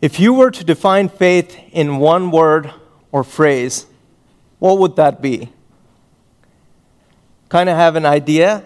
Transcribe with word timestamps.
If 0.00 0.20
you 0.20 0.32
were 0.32 0.50
to 0.52 0.62
define 0.62 1.08
faith 1.08 1.58
in 1.72 1.98
one 1.98 2.30
word 2.30 2.72
or 3.10 3.24
phrase, 3.24 3.86
what 4.60 4.78
would 4.78 4.96
that 4.96 5.20
be? 5.20 5.50
Kind 7.48 7.68
of 7.68 7.76
have 7.76 7.96
an 7.96 8.06
idea? 8.06 8.64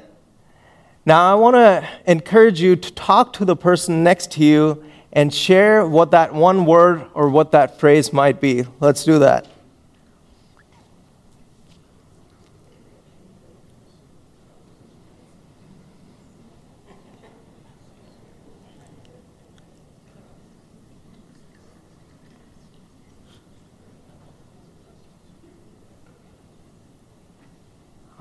Now, 1.06 1.32
I 1.32 1.34
want 1.34 1.56
to 1.56 1.88
encourage 2.06 2.60
you 2.60 2.76
to 2.76 2.92
talk 2.92 3.32
to 3.34 3.44
the 3.44 3.56
person 3.56 4.04
next 4.04 4.30
to 4.32 4.44
you 4.44 4.84
and 5.12 5.32
share 5.32 5.86
what 5.86 6.10
that 6.10 6.34
one 6.34 6.66
word 6.66 7.04
or 7.14 7.28
what 7.28 7.52
that 7.52 7.80
phrase 7.80 8.12
might 8.12 8.40
be. 8.40 8.64
Let's 8.78 9.04
do 9.04 9.18
that. 9.18 9.46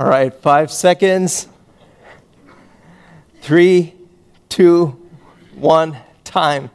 All 0.01 0.07
right, 0.07 0.33
five 0.33 0.71
seconds. 0.71 1.47
Three, 3.41 3.93
two, 4.49 4.99
one, 5.53 5.95
time. 6.23 6.71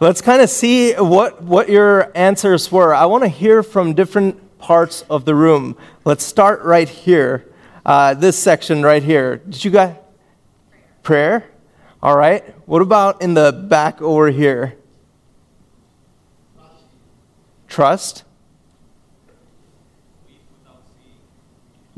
Let's 0.00 0.20
kind 0.20 0.42
of 0.42 0.50
see 0.50 0.92
what, 0.94 1.40
what 1.40 1.68
your 1.68 2.10
answers 2.16 2.72
were. 2.72 2.92
I 2.92 3.06
want 3.06 3.22
to 3.22 3.28
hear 3.28 3.62
from 3.62 3.94
different 3.94 4.58
parts 4.58 5.04
of 5.08 5.24
the 5.24 5.36
room. 5.36 5.76
Let's 6.04 6.24
start 6.24 6.62
right 6.62 6.88
here, 6.88 7.46
uh, 7.86 8.14
this 8.14 8.36
section 8.36 8.82
right 8.82 9.04
here. 9.04 9.36
Did 9.36 9.64
you 9.64 9.70
guys? 9.70 9.94
Prayer. 11.04 11.38
Prayer? 11.38 11.50
All 12.02 12.16
right. 12.16 12.42
What 12.66 12.82
about 12.82 13.22
in 13.22 13.34
the 13.34 13.52
back 13.52 14.02
over 14.02 14.30
here? 14.30 14.76
Trust. 17.68 18.24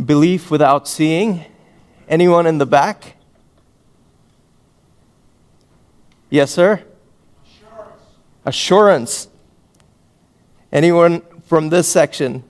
Belief 0.04 0.50
without 0.50 0.88
seeing. 0.88 1.44
Anyone 2.08 2.46
in 2.46 2.58
the 2.58 2.66
back? 2.66 3.16
Yes, 6.28 6.50
sir? 6.50 6.82
Assurance. 7.44 8.02
Assurance. 8.44 9.28
Anyone 10.72 11.22
from 11.44 11.68
this 11.68 11.88
section? 11.88 12.44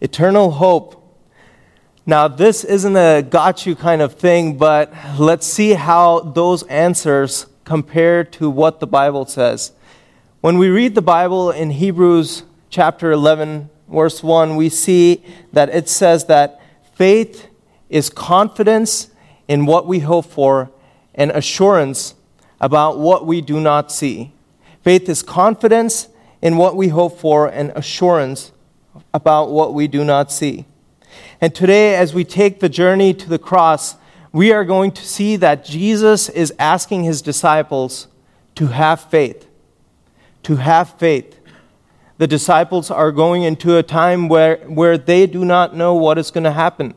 Eternal 0.00 0.50
hope. 0.50 1.00
Now, 2.06 2.28
this 2.28 2.64
isn't 2.64 2.96
a 2.96 3.22
got 3.22 3.64
you 3.64 3.74
kind 3.74 4.02
of 4.02 4.14
thing, 4.14 4.58
but 4.58 4.92
let's 5.18 5.46
see 5.46 5.72
how 5.72 6.20
those 6.20 6.62
answers 6.64 7.46
compare 7.64 8.24
to 8.24 8.50
what 8.50 8.80
the 8.80 8.86
Bible 8.86 9.24
says. 9.24 9.72
When 10.42 10.58
we 10.58 10.68
read 10.68 10.94
the 10.94 11.02
Bible 11.02 11.50
in 11.50 11.70
Hebrews 11.70 12.42
chapter 12.74 13.12
11, 13.12 13.70
verse 13.88 14.20
1, 14.20 14.56
we 14.56 14.68
see 14.68 15.22
that 15.52 15.68
it 15.68 15.88
says 15.88 16.24
that 16.24 16.60
faith 16.96 17.46
is 17.88 18.10
confidence 18.10 19.10
in 19.46 19.64
what 19.64 19.86
we 19.86 20.00
hope 20.00 20.26
for 20.26 20.72
and 21.14 21.30
assurance 21.30 22.16
about 22.60 22.98
what 22.98 23.24
we 23.28 23.40
do 23.40 23.60
not 23.60 23.92
see. 23.92 24.32
Faith 24.82 25.08
is 25.08 25.22
confidence 25.22 26.08
in 26.42 26.56
what 26.56 26.74
we 26.74 26.88
hope 26.88 27.16
for 27.16 27.46
and 27.46 27.70
assurance 27.76 28.50
about 29.12 29.52
what 29.52 29.72
we 29.72 29.86
do 29.86 30.02
not 30.04 30.32
see. 30.32 30.64
And 31.40 31.54
today, 31.54 31.94
as 31.94 32.12
we 32.12 32.24
take 32.24 32.58
the 32.58 32.68
journey 32.68 33.14
to 33.14 33.28
the 33.28 33.38
cross, 33.38 33.94
we 34.32 34.50
are 34.50 34.64
going 34.64 34.90
to 34.90 35.06
see 35.06 35.36
that 35.36 35.64
Jesus 35.64 36.28
is 36.28 36.52
asking 36.58 37.04
his 37.04 37.22
disciples 37.22 38.08
to 38.56 38.66
have 38.66 39.00
faith. 39.00 39.46
To 40.42 40.56
have 40.56 40.98
faith 40.98 41.38
the 42.18 42.26
disciples 42.26 42.90
are 42.90 43.10
going 43.10 43.42
into 43.42 43.76
a 43.76 43.82
time 43.82 44.28
where, 44.28 44.56
where 44.66 44.96
they 44.96 45.26
do 45.26 45.44
not 45.44 45.74
know 45.74 45.94
what 45.94 46.18
is 46.18 46.30
going 46.30 46.44
to 46.44 46.52
happen. 46.52 46.94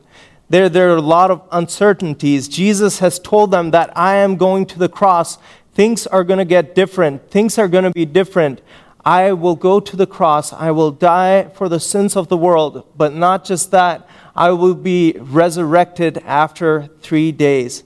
There, 0.50 0.70
there 0.70 0.94
are 0.94 0.98
a 0.98 1.02
lot 1.02 1.32
of 1.32 1.42
uncertainties. 1.52 2.48
Jesus 2.48 3.00
has 3.00 3.20
told 3.20 3.52
them 3.52 3.72
that 3.72 3.96
I 3.98 4.16
am 4.16 4.38
going 4.38 4.66
to 4.68 4.80
the 4.80 4.88
cross. 4.88 5.38
Things 5.74 6.08
are 6.08 6.24
going 6.24 6.40
to 6.40 6.46
get 6.46 6.76
different. 6.76 7.30
Things 7.30 7.58
are 7.58 7.68
going 7.68 7.84
to 7.84 7.92
be 7.92 8.06
different. 8.06 8.62
I 9.04 9.34
will 9.34 9.56
go 9.56 9.80
to 9.80 9.96
the 9.96 10.08
cross. 10.08 10.54
I 10.54 10.72
will 10.72 10.92
die 10.92 11.50
for 11.50 11.68
the 11.68 11.80
sins 11.80 12.16
of 12.16 12.28
the 12.28 12.38
world. 12.38 12.86
But 12.96 13.14
not 13.14 13.44
just 13.44 13.72
that, 13.72 14.08
I 14.36 14.52
will 14.52 14.76
be 14.76 15.16
resurrected 15.18 16.20
after 16.20 16.90
three 17.02 17.32
days. 17.32 17.84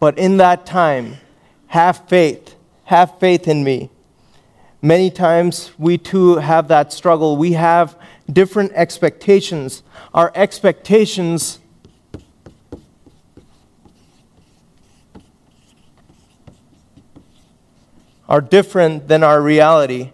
But 0.00 0.18
in 0.18 0.38
that 0.38 0.66
time, 0.66 1.18
have 1.68 2.08
faith. 2.08 2.56
Have 2.84 3.18
faith 3.18 3.48
in 3.48 3.64
me. 3.64 3.90
Many 4.84 5.10
times 5.10 5.70
we 5.78 5.96
too 5.96 6.36
have 6.36 6.68
that 6.68 6.92
struggle. 6.92 7.38
We 7.38 7.54
have 7.54 7.98
different 8.30 8.72
expectations. 8.74 9.82
Our 10.12 10.30
expectations 10.34 11.58
are 18.28 18.42
different 18.42 19.08
than 19.08 19.22
our 19.22 19.40
reality. 19.40 20.10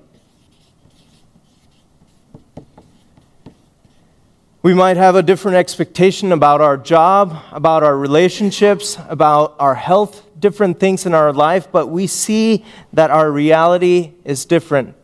We 4.62 4.72
might 4.72 4.96
have 4.96 5.16
a 5.16 5.22
different 5.24 5.56
expectation 5.56 6.30
about 6.30 6.60
our 6.60 6.76
job, 6.76 7.36
about 7.50 7.82
our 7.82 7.96
relationships, 7.96 8.96
about 9.08 9.56
our 9.58 9.74
health, 9.74 10.24
different 10.40 10.80
things 10.80 11.06
in 11.06 11.14
our 11.14 11.32
life, 11.32 11.70
but 11.70 11.86
we 11.88 12.06
see 12.06 12.64
that 12.92 13.10
our 13.10 13.30
reality 13.30 14.14
is 14.24 14.44
different. 14.44 14.96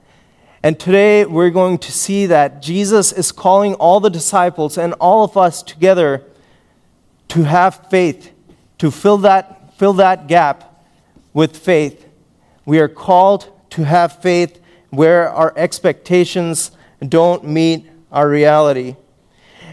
And 0.63 0.81
today 0.81 1.25
we're 1.25 1.51
going 1.51 1.79
to 1.79 1.93
see 1.93 2.27
that 2.27 2.61
Jesus 2.61 3.13
is 3.13 3.31
calling 3.31 3.75
all 3.75 4.01
the 4.01 4.11
disciples 4.11 4.77
and 4.77 4.95
all 4.95 5.23
of 5.23 5.37
us 5.37 5.63
together 5.63 6.25
to 7.29 7.45
have 7.45 7.89
faith, 7.89 8.33
to 8.79 8.91
fill 8.91 9.19
that, 9.19 9.79
fill 9.79 9.93
that 9.95 10.27
gap 10.27 10.85
with 11.33 11.57
faith. 11.57 12.07
We 12.65 12.81
are 12.81 12.89
called 12.89 13.53
to 13.71 13.85
have 13.85 14.21
faith 14.23 14.59
where 14.91 15.29
our 15.31 15.53
expectations 15.57 16.71
don't 17.07 17.45
meet 17.45 17.87
our 18.11 18.29
reality. 18.29 18.97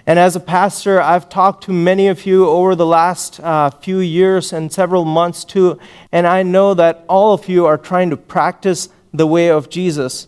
And 0.05 0.19
as 0.19 0.35
a 0.35 0.41
pastor, 0.41 1.01
I've 1.01 1.29
talked 1.29 1.63
to 1.65 1.71
many 1.71 2.09
of 2.09 2.25
you 2.25 2.47
over 2.47 2.75
the 2.75 2.85
last 2.85 3.39
uh, 3.39 3.69
few 3.69 3.99
years 3.99 4.51
and 4.51 4.71
several 4.71 5.05
months 5.05 5.45
too, 5.45 5.79
and 6.11 6.27
I 6.27 6.43
know 6.43 6.73
that 6.73 7.05
all 7.07 7.33
of 7.33 7.47
you 7.47 7.65
are 7.65 7.77
trying 7.77 8.09
to 8.09 8.17
practice 8.17 8.89
the 9.13 9.25
way 9.25 9.49
of 9.49 9.69
Jesus. 9.69 10.27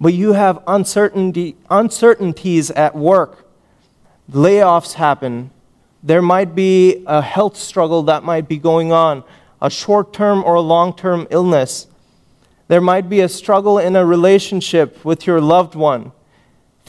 But 0.00 0.14
you 0.14 0.32
have 0.32 0.62
uncertainty, 0.66 1.56
uncertainties 1.68 2.70
at 2.70 2.96
work. 2.96 3.46
Layoffs 4.32 4.94
happen. 4.94 5.50
There 6.02 6.22
might 6.22 6.54
be 6.54 7.04
a 7.06 7.20
health 7.20 7.58
struggle 7.58 8.04
that 8.04 8.24
might 8.24 8.48
be 8.48 8.56
going 8.56 8.90
on, 8.90 9.22
a 9.60 9.68
short 9.68 10.14
term 10.14 10.42
or 10.42 10.54
a 10.54 10.60
long 10.62 10.96
term 10.96 11.26
illness. 11.28 11.86
There 12.68 12.80
might 12.80 13.10
be 13.10 13.20
a 13.20 13.28
struggle 13.28 13.78
in 13.78 13.96
a 13.96 14.06
relationship 14.06 15.04
with 15.04 15.26
your 15.26 15.42
loved 15.42 15.74
one. 15.74 16.12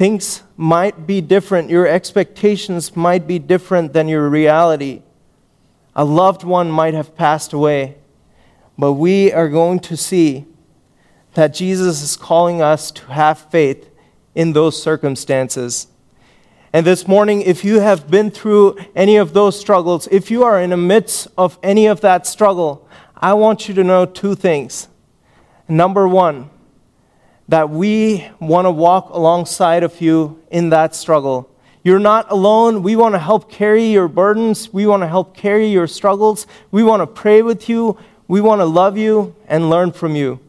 Things 0.02 0.42
might 0.58 1.06
be 1.06 1.22
different. 1.22 1.70
Your 1.70 1.86
expectations 1.86 2.96
might 2.96 3.28
be 3.28 3.38
different 3.38 3.94
than 3.94 4.08
your 4.08 4.28
reality. 4.30 5.04
A 5.96 6.04
loved 6.04 6.44
one 6.44 6.72
might 6.72 6.96
have 6.96 7.16
passed 7.16 7.54
away. 7.54 8.00
But 8.80 8.94
we 8.94 9.32
are 9.32 9.48
going 9.48 9.80
to 9.82 9.96
see 9.96 10.48
that 11.36 11.54
Jesus 11.54 12.02
is 12.02 12.18
calling 12.18 12.64
us 12.64 12.90
to 12.90 13.06
have 13.12 13.38
faith 13.52 13.92
in 14.34 14.54
those 14.54 14.82
circumstances. 14.82 15.86
And 16.74 16.84
this 16.84 17.08
morning, 17.08 17.44
if 17.44 17.64
you 17.64 17.82
have 17.82 18.10
been 18.10 18.32
through 18.32 18.80
any 18.96 19.18
of 19.18 19.34
those 19.34 19.60
struggles, 19.60 20.08
if 20.08 20.32
you 20.32 20.44
are 20.44 20.60
in 20.60 20.72
the 20.72 20.78
midst 20.78 21.28
of 21.38 21.60
any 21.62 21.86
of 21.86 22.02
that 22.02 22.26
struggle, 22.26 22.90
I 23.16 23.36
want 23.36 23.68
you 23.68 23.76
to 23.76 23.84
know 23.84 24.08
two 24.08 24.34
things. 24.34 24.88
Number 25.68 26.08
one, 26.08 26.50
that 27.52 27.70
we 27.70 28.26
want 28.40 28.66
to 28.66 28.72
walk 28.72 29.10
alongside 29.10 29.84
of 29.84 30.00
you 30.00 30.42
in 30.52 30.70
that 30.70 30.96
struggle. 30.96 31.50
You're 31.84 32.00
not 32.00 32.32
alone. 32.32 32.82
We 32.82 32.96
want 32.96 33.14
to 33.14 33.20
help 33.20 33.52
carry 33.52 33.88
your 33.92 34.08
burdens. 34.08 34.72
We 34.72 34.88
want 34.88 35.04
to 35.04 35.08
help 35.08 35.36
carry 35.36 35.68
your 35.68 35.86
struggles. 35.86 36.48
We 36.72 36.82
want 36.82 37.02
to 37.02 37.08
pray 37.08 37.42
with 37.42 37.68
you. 37.68 37.98
We 38.30 38.40
want 38.40 38.62
to 38.62 38.66
love 38.66 38.98
you 38.98 39.36
and 39.50 39.70
learn 39.70 39.92
from 39.92 40.16
you. 40.16 40.40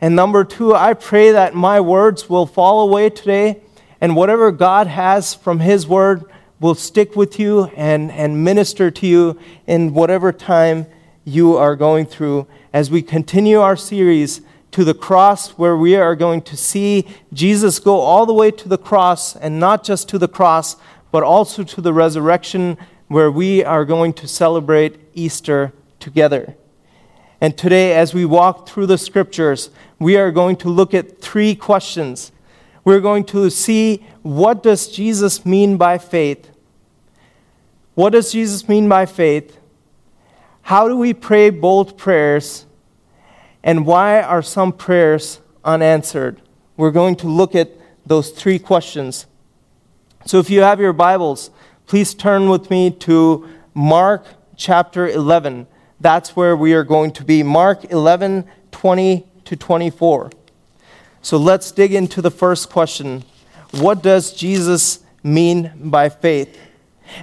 And 0.00 0.16
number 0.16 0.42
two, 0.42 0.74
I 0.74 0.94
pray 0.94 1.30
that 1.30 1.54
my 1.54 1.80
words 1.80 2.28
will 2.28 2.46
fall 2.46 2.80
away 2.80 3.10
today 3.10 3.62
and 4.00 4.16
whatever 4.16 4.50
God 4.50 4.88
has 4.88 5.34
from 5.34 5.60
His 5.60 5.86
word 5.86 6.24
will 6.58 6.74
stick 6.74 7.14
with 7.14 7.38
you 7.38 7.66
and, 7.76 8.10
and 8.10 8.42
minister 8.42 8.90
to 8.90 9.06
you 9.06 9.38
in 9.68 9.94
whatever 9.94 10.32
time 10.32 10.86
you 11.24 11.56
are 11.56 11.76
going 11.76 12.06
through 12.06 12.48
as 12.72 12.90
we 12.90 13.02
continue 13.02 13.60
our 13.60 13.76
series 13.76 14.40
to 14.72 14.84
the 14.84 14.94
cross, 14.94 15.50
where 15.50 15.76
we 15.76 15.96
are 15.96 16.14
going 16.14 16.42
to 16.42 16.56
see 16.56 17.06
Jesus 17.32 17.78
go 17.78 18.00
all 18.00 18.26
the 18.26 18.34
way 18.34 18.50
to 18.50 18.68
the 18.68 18.78
cross, 18.78 19.34
and 19.36 19.58
not 19.58 19.82
just 19.82 20.08
to 20.10 20.18
the 20.18 20.28
cross, 20.28 20.76
but 21.10 21.22
also 21.22 21.64
to 21.64 21.80
the 21.80 21.92
resurrection, 21.92 22.76
where 23.08 23.30
we 23.30 23.64
are 23.64 23.84
going 23.84 24.12
to 24.12 24.28
celebrate 24.28 24.98
Easter 25.14 25.72
together. 25.98 26.54
And 27.40 27.56
today, 27.56 27.94
as 27.94 28.14
we 28.14 28.24
walk 28.24 28.68
through 28.68 28.86
the 28.86 28.98
scriptures, 28.98 29.70
we 29.98 30.16
are 30.16 30.30
going 30.30 30.56
to 30.56 30.68
look 30.68 30.94
at 30.94 31.20
three 31.20 31.54
questions. 31.54 32.32
We're 32.84 33.00
going 33.00 33.24
to 33.24 33.50
see 33.50 34.04
what 34.22 34.62
does 34.62 34.88
Jesus 34.88 35.44
mean 35.44 35.76
by 35.76 35.98
faith? 35.98 36.50
What 37.94 38.10
does 38.10 38.32
Jesus 38.32 38.68
mean 38.68 38.88
by 38.88 39.06
faith? 39.06 39.58
How 40.62 40.88
do 40.88 40.96
we 40.96 41.12
pray 41.12 41.50
bold 41.50 41.98
prayers? 41.98 42.66
And 43.62 43.86
why 43.86 44.22
are 44.22 44.42
some 44.42 44.72
prayers 44.72 45.40
unanswered? 45.64 46.40
We're 46.76 46.90
going 46.90 47.16
to 47.16 47.28
look 47.28 47.54
at 47.54 47.70
those 48.06 48.30
three 48.30 48.58
questions. 48.58 49.26
So 50.26 50.38
if 50.38 50.50
you 50.50 50.62
have 50.62 50.80
your 50.80 50.92
Bibles, 50.92 51.50
please 51.86 52.14
turn 52.14 52.48
with 52.48 52.70
me 52.70 52.90
to 52.90 53.48
Mark 53.74 54.26
chapter 54.56 55.08
11 55.08 55.66
that's 56.00 56.34
where 56.34 56.56
we 56.56 56.72
are 56.72 56.84
going 56.84 57.12
to 57.12 57.24
be. 57.24 57.42
Mark 57.42 57.84
11, 57.84 58.46
20 58.72 59.26
to 59.44 59.56
24. 59.56 60.30
So 61.22 61.36
let's 61.36 61.70
dig 61.70 61.92
into 61.92 62.22
the 62.22 62.30
first 62.30 62.70
question 62.70 63.24
What 63.72 64.02
does 64.02 64.32
Jesus 64.32 65.00
mean 65.22 65.72
by 65.76 66.08
faith? 66.08 66.58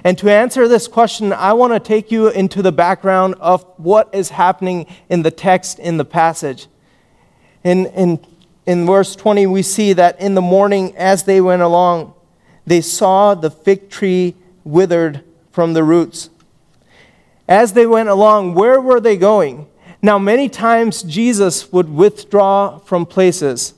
And 0.04 0.16
to 0.18 0.30
answer 0.30 0.68
this 0.68 0.88
question, 0.88 1.32
I 1.32 1.52
want 1.52 1.72
to 1.72 1.80
take 1.80 2.10
you 2.10 2.28
into 2.28 2.62
the 2.62 2.72
background 2.72 3.34
of 3.40 3.64
what 3.76 4.08
is 4.12 4.30
happening 4.30 4.86
in 5.08 5.22
the 5.22 5.30
text 5.30 5.78
in 5.78 5.96
the 5.96 6.04
passage. 6.04 6.66
In, 7.64 7.86
in, 7.86 8.24
in 8.66 8.86
verse 8.86 9.16
20, 9.16 9.46
we 9.46 9.62
see 9.62 9.92
that 9.94 10.20
in 10.20 10.34
the 10.34 10.42
morning, 10.42 10.96
as 10.96 11.24
they 11.24 11.40
went 11.40 11.62
along, 11.62 12.14
they 12.66 12.80
saw 12.80 13.34
the 13.34 13.50
fig 13.50 13.90
tree 13.90 14.34
withered 14.64 15.24
from 15.50 15.72
the 15.72 15.82
roots 15.82 16.30
as 17.48 17.72
they 17.72 17.86
went 17.86 18.10
along, 18.10 18.54
where 18.54 18.80
were 18.80 19.00
they 19.00 19.16
going? 19.16 19.66
Now, 20.02 20.18
many 20.18 20.48
times 20.48 21.02
Jesus 21.02 21.72
would 21.72 21.88
withdraw 21.88 22.78
from 22.78 23.06
places. 23.06 23.74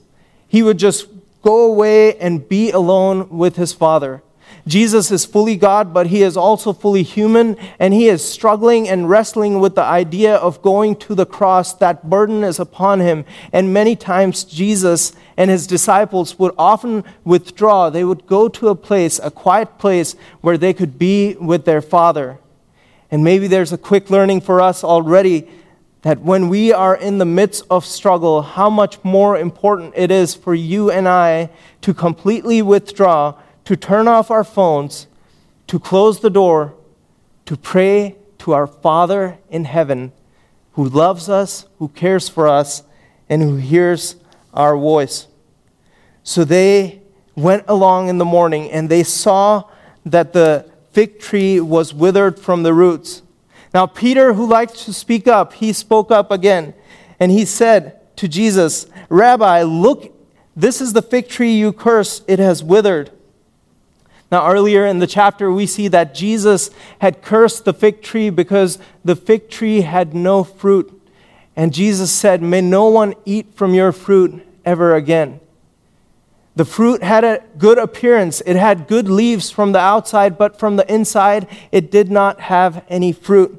He 0.49 0.62
would 0.62 0.77
just 0.77 1.07
go 1.43 1.71
away 1.71 2.19
and 2.19 2.47
be 2.47 2.73
alone 2.73 3.39
with 3.39 3.57
his 3.57 3.73
Father. 3.73 4.23
Jesus 4.67 5.11
is 5.11 5.25
fully 5.25 5.57
God, 5.57 5.95
but 5.95 6.09
he 6.09 6.23
is 6.23 6.37
also 6.37 6.73
fully 6.73 7.03
human, 7.03 7.57
and 7.79 7.95
he 7.95 8.09
is 8.09 8.25
struggling 8.25 8.89
and 8.89 9.09
wrestling 9.09 9.61
with 9.61 9.75
the 9.75 9.83
idea 9.83 10.37
of 10.37 10.62
going 10.62 10.97
to 10.97 11.15
the 11.15 11.27
cross. 11.27 11.73
That 11.75 12.09
burden 12.11 12.45
is 12.45 12.61
upon 12.61 13.01
him. 13.01 13.25
And 13.53 13.73
many 13.73 13.97
times, 13.97 14.45
Jesus 14.45 15.12
and 15.37 15.51
his 15.51 15.67
disciples 15.67 16.39
would 16.39 16.55
often 16.59 17.05
withdraw. 17.25 17.91
They 17.91 18.05
would 18.05 18.27
go 18.27 18.49
to 18.49 18.69
a 18.69 18.75
place, 18.75 19.19
a 19.23 19.31
quiet 19.31 19.79
place, 19.79 20.15
where 20.41 20.59
they 20.59 20.75
could 20.75 20.99
be 20.99 21.35
with 21.37 21.65
their 21.65 21.81
Father. 21.81 22.39
And 23.11 23.25
maybe 23.25 23.47
there's 23.47 23.73
a 23.73 23.79
quick 23.79 24.11
learning 24.11 24.43
for 24.43 24.61
us 24.61 24.85
already 24.85 25.49
that 26.03 26.21
when 26.21 26.49
we 26.49 26.73
are 26.73 26.97
in 26.97 27.19
the 27.19 27.25
midst 27.25 27.65
of 27.69 27.85
struggle, 27.85 28.41
how 28.43 28.71
much 28.71 29.03
more 29.05 29.37
important 29.37 29.93
it 29.97 30.11
is 30.11 30.35
for 30.35 30.55
you 30.55 30.91
and 30.91 31.07
I 31.07 31.51
to 31.83 31.93
completely 31.93 32.62
withdraw, 32.62 33.35
to 33.71 33.77
turn 33.77 34.09
off 34.09 34.33
our 34.33 34.43
phones, 34.43 35.07
to 35.69 35.79
close 35.79 36.19
the 36.19 36.29
door, 36.29 36.75
to 37.47 37.57
pray 37.57 38.17
to 38.37 38.51
our 38.51 38.67
Father 38.67 39.39
in 39.49 39.65
heaven 39.65 40.11
who 40.73 40.89
loves 40.89 41.29
us, 41.29 41.67
who 41.79 41.87
cares 41.87 42.29
for 42.29 42.49
us, 42.49 42.83
and 43.29 43.41
who 43.41 43.55
hears 43.59 44.17
our 44.53 44.77
voice. 44.77 45.29
So 46.25 46.43
they 46.43 47.01
went 47.37 47.63
along 47.69 48.09
in 48.09 48.19
the 48.19 48.25
morning 48.25 48.69
and 48.73 48.89
they 48.89 49.05
saw 49.05 49.71
that 50.05 50.33
the 50.33 50.69
fig 50.91 51.21
tree 51.21 51.61
was 51.61 51.95
withered 51.95 52.41
from 52.41 52.65
the 52.65 52.75
roots. 52.75 53.23
Now, 53.73 53.87
Peter, 53.87 54.33
who 54.33 54.49
liked 54.49 54.79
to 54.79 54.93
speak 54.93 55.29
up, 55.29 55.53
he 55.53 55.73
spoke 55.73 56.11
up 56.11 56.33
again, 56.33 56.75
and 57.21 57.31
he 57.31 57.45
said 57.45 58.17
to 58.17 58.27
Jesus, 58.27 58.89
Rabbi, 59.09 59.63
look, 59.63 60.13
this 60.57 60.81
is 60.81 60.93
the 60.93 61.03
fig 61.03 61.29
tree 61.29 61.53
you 61.53 61.73
curse, 61.73 62.23
it 62.27 62.41
has 62.41 62.65
withered. 62.65 63.13
Now, 64.31 64.49
earlier 64.49 64.87
in 64.87 65.00
the 65.00 65.06
chapter, 65.06 65.50
we 65.50 65.67
see 65.67 65.88
that 65.88 66.15
Jesus 66.15 66.71
had 67.00 67.23
cursed 67.23 67.65
the 67.65 67.73
fig 67.73 68.00
tree 68.00 68.31
because 68.31 68.79
the 69.05 69.17
fig 69.17 69.50
tree 69.50 69.81
had 69.81 70.15
no 70.15 70.44
fruit. 70.44 70.97
And 71.56 71.75
Jesus 71.75 72.12
said, 72.12 72.41
May 72.41 72.61
no 72.61 72.87
one 72.87 73.15
eat 73.25 73.55
from 73.55 73.75
your 73.75 73.91
fruit 73.91 74.47
ever 74.65 74.94
again. 74.94 75.41
The 76.55 76.65
fruit 76.65 77.03
had 77.03 77.25
a 77.25 77.43
good 77.59 77.79
appearance. 77.79 78.41
It 78.47 78.56
had 78.56 78.87
good 78.87 79.09
leaves 79.09 79.50
from 79.50 79.73
the 79.73 79.79
outside, 79.79 80.38
but 80.38 80.59
from 80.59 80.76
the 80.76 80.93
inside, 80.93 81.49
it 81.73 81.91
did 81.91 82.11
not 82.11 82.41
have 82.41 82.85
any 82.88 83.12
fruit. 83.12 83.56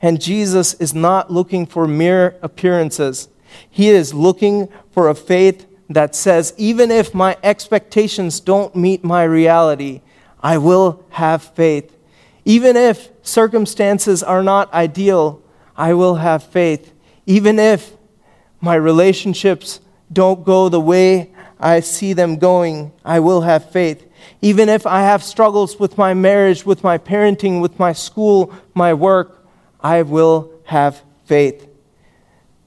And 0.00 0.20
Jesus 0.20 0.74
is 0.74 0.94
not 0.94 1.30
looking 1.30 1.64
for 1.64 1.86
mere 1.86 2.36
appearances. 2.42 3.28
He 3.68 3.88
is 3.90 4.14
looking 4.14 4.68
for 4.90 5.08
a 5.08 5.14
faith 5.14 5.66
that 5.94 6.14
says, 6.14 6.54
even 6.56 6.90
if 6.90 7.14
my 7.14 7.36
expectations 7.42 8.40
don't 8.40 8.74
meet 8.74 9.04
my 9.04 9.24
reality, 9.24 10.00
I 10.40 10.58
will 10.58 11.04
have 11.10 11.42
faith. 11.42 11.96
Even 12.44 12.76
if 12.76 13.10
circumstances 13.22 14.22
are 14.22 14.42
not 14.42 14.72
ideal, 14.72 15.42
I 15.76 15.94
will 15.94 16.16
have 16.16 16.42
faith. 16.42 16.92
Even 17.26 17.58
if 17.58 17.92
my 18.60 18.74
relationships 18.74 19.80
don't 20.12 20.44
go 20.44 20.68
the 20.68 20.80
way 20.80 21.32
I 21.58 21.80
see 21.80 22.12
them 22.12 22.36
going, 22.36 22.92
I 23.04 23.20
will 23.20 23.42
have 23.42 23.70
faith. 23.70 24.04
Even 24.40 24.68
if 24.68 24.86
I 24.86 25.02
have 25.02 25.22
struggles 25.22 25.78
with 25.78 25.96
my 25.96 26.12
marriage, 26.12 26.66
with 26.66 26.82
my 26.82 26.98
parenting, 26.98 27.60
with 27.60 27.78
my 27.78 27.92
school, 27.92 28.52
my 28.74 28.94
work, 28.94 29.46
I 29.80 30.02
will 30.02 30.52
have 30.64 31.02
faith. 31.24 31.68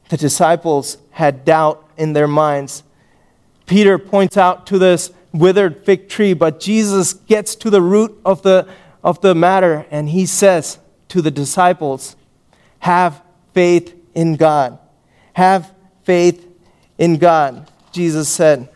The 0.10 0.18
disciples 0.18 0.98
had 1.12 1.44
doubt 1.44 1.90
in 1.98 2.14
their 2.14 2.28
minds. 2.28 2.84
Peter 3.66 3.98
points 3.98 4.38
out 4.38 4.68
to 4.68 4.78
this 4.78 5.12
withered 5.34 5.84
fig 5.86 6.08
tree, 6.08 6.34
but 6.34 6.60
Jesus 6.60 7.14
gets 7.14 7.56
to 7.56 7.70
the 7.70 7.82
root 7.82 8.20
of 8.24 8.42
the, 8.42 8.68
of 9.04 9.22
the 9.22 9.36
matter 9.36 9.86
and 9.92 10.10
he 10.10 10.26
says 10.26 10.80
to 11.10 11.22
the 11.22 11.32
disciples, 11.32 12.16
Have 12.80 13.22
faith 13.54 13.94
in 14.14 14.36
God. 14.36 14.80
Have 15.34 15.74
faith 16.04 16.48
in 16.98 17.18
God, 17.18 17.70
Jesus 17.92 18.30
said. 18.30 18.70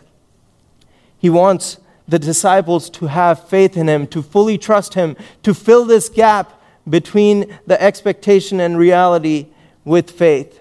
He 1.18 1.30
wants 1.30 1.80
the 2.07 2.19
disciples 2.19 2.89
to 2.89 3.07
have 3.07 3.47
faith 3.47 3.77
in 3.77 3.88
him, 3.88 4.07
to 4.07 4.21
fully 4.21 4.57
trust 4.57 4.95
him, 4.95 5.15
to 5.44 5.53
fill 5.53 5.86
this 5.86 6.09
gap 6.09 6.59
between 6.88 7.57
the 7.68 7.81
expectation 7.81 8.59
and 8.59 8.77
reality 8.77 9.47
with 9.86 10.09
faith. 10.09 10.59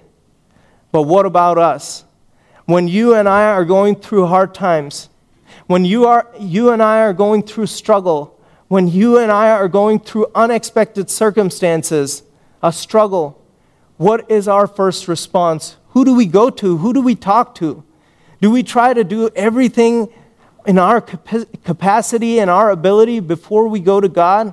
But 0.92 1.02
what 1.02 1.26
about 1.26 1.58
us? 1.58 2.04
When 2.68 2.86
you 2.86 3.14
and 3.14 3.26
I 3.26 3.44
are 3.44 3.64
going 3.64 3.96
through 3.96 4.26
hard 4.26 4.54
times, 4.54 5.08
when 5.68 5.86
you, 5.86 6.04
are, 6.04 6.28
you 6.38 6.68
and 6.70 6.82
I 6.82 6.98
are 6.98 7.14
going 7.14 7.42
through 7.42 7.64
struggle, 7.64 8.38
when 8.68 8.88
you 8.88 9.16
and 9.16 9.32
I 9.32 9.48
are 9.52 9.68
going 9.68 10.00
through 10.00 10.26
unexpected 10.34 11.08
circumstances, 11.08 12.24
a 12.62 12.70
struggle, 12.70 13.42
what 13.96 14.30
is 14.30 14.46
our 14.46 14.66
first 14.66 15.08
response? 15.08 15.78
Who 15.92 16.04
do 16.04 16.14
we 16.14 16.26
go 16.26 16.50
to? 16.50 16.76
Who 16.76 16.92
do 16.92 17.00
we 17.00 17.14
talk 17.14 17.54
to? 17.54 17.84
Do 18.42 18.50
we 18.50 18.62
try 18.62 18.92
to 18.92 19.02
do 19.02 19.30
everything 19.34 20.12
in 20.66 20.76
our 20.78 21.00
capacity 21.00 22.38
and 22.38 22.50
our 22.50 22.68
ability 22.68 23.20
before 23.20 23.66
we 23.66 23.80
go 23.80 23.98
to 23.98 24.10
God? 24.10 24.52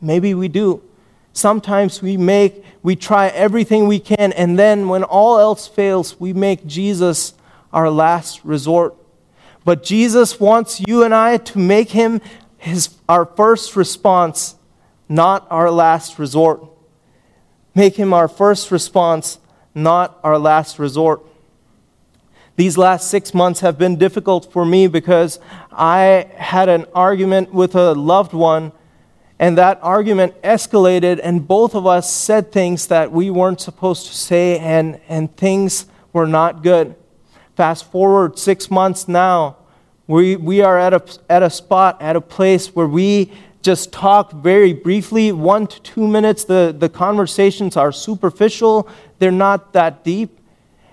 Maybe 0.00 0.32
we 0.32 0.46
do. 0.46 0.80
Sometimes 1.32 2.02
we 2.02 2.16
make, 2.16 2.64
we 2.82 2.96
try 2.96 3.28
everything 3.28 3.86
we 3.86 4.00
can, 4.00 4.32
and 4.32 4.58
then 4.58 4.88
when 4.88 5.04
all 5.04 5.38
else 5.38 5.68
fails, 5.68 6.18
we 6.18 6.32
make 6.32 6.66
Jesus 6.66 7.34
our 7.72 7.90
last 7.90 8.44
resort. 8.44 8.96
But 9.64 9.82
Jesus 9.82 10.40
wants 10.40 10.80
you 10.80 11.04
and 11.04 11.14
I 11.14 11.36
to 11.36 11.58
make 11.58 11.90
him 11.90 12.20
his, 12.58 12.90
our 13.08 13.24
first 13.24 13.76
response, 13.76 14.56
not 15.08 15.46
our 15.50 15.70
last 15.70 16.18
resort. 16.18 16.64
Make 17.74 17.96
him 17.96 18.12
our 18.12 18.28
first 18.28 18.70
response, 18.70 19.38
not 19.74 20.18
our 20.24 20.38
last 20.38 20.78
resort. 20.78 21.24
These 22.56 22.76
last 22.76 23.08
six 23.08 23.32
months 23.32 23.60
have 23.60 23.78
been 23.78 23.96
difficult 23.96 24.52
for 24.52 24.64
me 24.64 24.86
because 24.86 25.38
I 25.72 26.28
had 26.36 26.68
an 26.68 26.84
argument 26.94 27.54
with 27.54 27.74
a 27.74 27.94
loved 27.94 28.34
one, 28.34 28.72
and 29.40 29.56
that 29.56 29.78
argument 29.82 30.40
escalated, 30.42 31.18
and 31.22 31.48
both 31.48 31.74
of 31.74 31.86
us 31.86 32.12
said 32.12 32.52
things 32.52 32.88
that 32.88 33.10
we 33.10 33.30
weren't 33.30 33.58
supposed 33.58 34.06
to 34.06 34.14
say, 34.14 34.58
and, 34.58 35.00
and 35.08 35.34
things 35.34 35.86
were 36.12 36.26
not 36.26 36.62
good. 36.62 36.94
Fast 37.56 37.90
forward 37.90 38.38
six 38.38 38.70
months 38.70 39.08
now, 39.08 39.56
we, 40.06 40.36
we 40.36 40.60
are 40.60 40.78
at 40.78 40.92
a, 40.92 41.02
at 41.30 41.42
a 41.42 41.48
spot, 41.48 42.02
at 42.02 42.16
a 42.16 42.20
place 42.20 42.76
where 42.76 42.86
we 42.86 43.32
just 43.62 43.92
talk 43.92 44.30
very 44.32 44.74
briefly, 44.74 45.32
one 45.32 45.66
to 45.68 45.80
two 45.80 46.06
minutes. 46.06 46.44
The, 46.44 46.76
the 46.78 46.90
conversations 46.90 47.78
are 47.78 47.92
superficial, 47.92 48.90
they're 49.20 49.30
not 49.30 49.72
that 49.72 50.04
deep. 50.04 50.38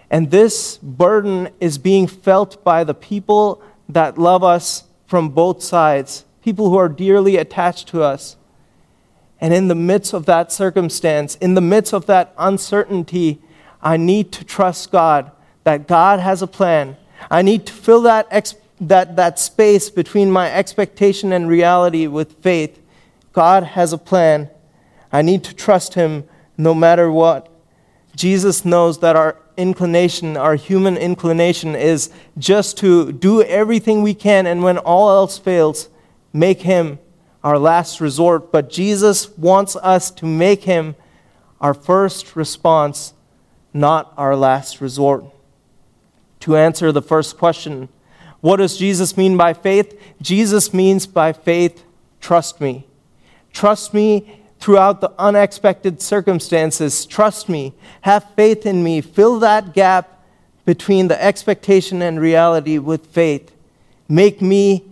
And 0.10 0.32
this 0.32 0.77
burden 0.77 1.50
is 1.60 1.77
being 1.77 2.08
felt 2.08 2.63
by 2.63 2.86
the 2.86 2.94
people 2.94 3.62
that 3.89 4.18
love 4.18 4.42
us 4.42 4.86
from 5.06 5.30
both 5.30 5.62
sides, 5.62 6.24
people 6.48 6.70
who 6.70 6.77
are 6.77 6.88
dearly 6.88 7.36
attached 7.36 7.89
to 7.89 8.01
us. 8.01 8.38
And 9.42 9.54
in 9.54 9.68
the 9.68 9.75
midst 9.75 10.13
of 10.13 10.25
that 10.27 10.50
circumstance, 10.50 11.36
in 11.36 11.56
the 11.56 11.68
midst 11.74 11.94
of 11.94 12.06
that 12.06 12.34
uncertainty, 12.38 13.42
I 13.82 13.98
need 13.98 14.32
to 14.32 14.46
trust 14.46 14.89
God, 14.89 15.30
that 15.66 15.89
God 15.89 16.22
has 16.22 16.42
a 16.42 16.48
plan. 16.48 16.96
I 17.30 17.42
need 17.42 17.66
to 17.66 17.74
fill 17.74 18.01
that, 18.04 18.30
ex- 18.32 18.56
that, 18.80 19.18
that 19.18 19.39
space 19.39 19.89
between 19.89 20.32
my 20.32 20.50
expectation 20.50 21.34
and 21.34 21.50
reality 21.50 22.08
with 22.08 22.42
faith. 22.42 22.82
God 23.34 23.63
has 23.63 23.92
a 23.92 23.98
plan. 23.98 24.50
I 25.12 25.24
need 25.24 25.44
to 25.44 25.54
trust 25.54 25.96
Him 25.96 26.24
no 26.58 26.74
matter 26.74 27.12
what. 27.12 27.50
Jesus 28.16 28.63
knows 28.63 29.00
that 29.00 29.18
our 29.18 29.36
inclination, 29.58 30.38
our 30.38 30.56
human 30.56 30.96
inclination, 30.96 31.75
is 31.75 32.10
just 32.38 32.77
to 32.77 33.12
do 33.12 33.44
everything 33.44 34.01
we 34.01 34.13
can, 34.13 34.48
and 34.48 34.63
when 34.63 34.77
all 34.77 35.10
else 35.10 35.38
fails, 35.38 35.89
make 36.38 36.62
Him 36.62 37.00
our 37.44 37.58
last 37.58 38.01
resort. 38.01 38.51
But 38.51 38.70
Jesus 38.70 39.36
wants 39.38 39.75
us 39.77 40.12
to 40.12 40.25
make 40.25 40.63
Him 40.63 40.96
our 41.60 41.74
first 41.74 42.36
response, 42.36 43.13
not 43.74 44.13
our 44.17 44.36
last 44.36 44.82
resort. 44.82 45.25
To 46.41 46.56
answer 46.56 46.91
the 46.91 47.01
first 47.01 47.38
question, 47.38 47.89
what 48.41 48.58
does 48.58 48.77
Jesus 48.77 49.17
mean 49.17 49.38
by 49.38 49.53
faith? 49.53 50.00
Jesus 50.22 50.74
means 50.74 51.08
by 51.08 51.34
faith, 51.34 51.84
trust 52.22 52.62
me. 52.62 52.86
Trust 53.51 53.94
me 53.94 54.41
throughout 54.60 55.01
the 55.01 55.12
unexpected 55.17 56.01
circumstances. 56.01 57.06
Trust 57.06 57.50
me. 57.50 57.74
Have 58.01 58.34
faith 58.36 58.65
in 58.65 58.84
me. 58.84 59.01
Fill 59.01 59.39
that 59.39 59.74
gap 59.74 60.24
between 60.65 61.08
the 61.08 61.24
expectation 61.24 62.01
and 62.01 62.20
reality 62.20 62.77
with 62.77 63.08
faith. 63.08 63.51
Make 64.08 64.41
me 64.41 64.86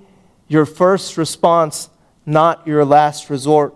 your 0.47 0.65
first 0.65 1.17
response, 1.17 1.89
not 2.25 2.65
your 2.67 2.85
last 2.85 3.29
resort. 3.29 3.75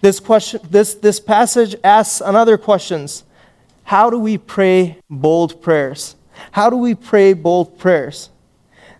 This, 0.00 0.20
question, 0.20 0.60
this, 0.70 0.94
this 0.94 1.20
passage 1.20 1.74
asks 1.82 2.20
another 2.20 2.56
questions. 2.56 3.24
How 3.84 4.10
do 4.10 4.18
we 4.18 4.38
pray 4.38 4.98
bold 5.10 5.60
prayers? 5.62 6.16
How 6.52 6.70
do 6.70 6.76
we 6.76 6.94
pray 6.94 7.32
bold 7.32 7.78
prayers? 7.78 8.30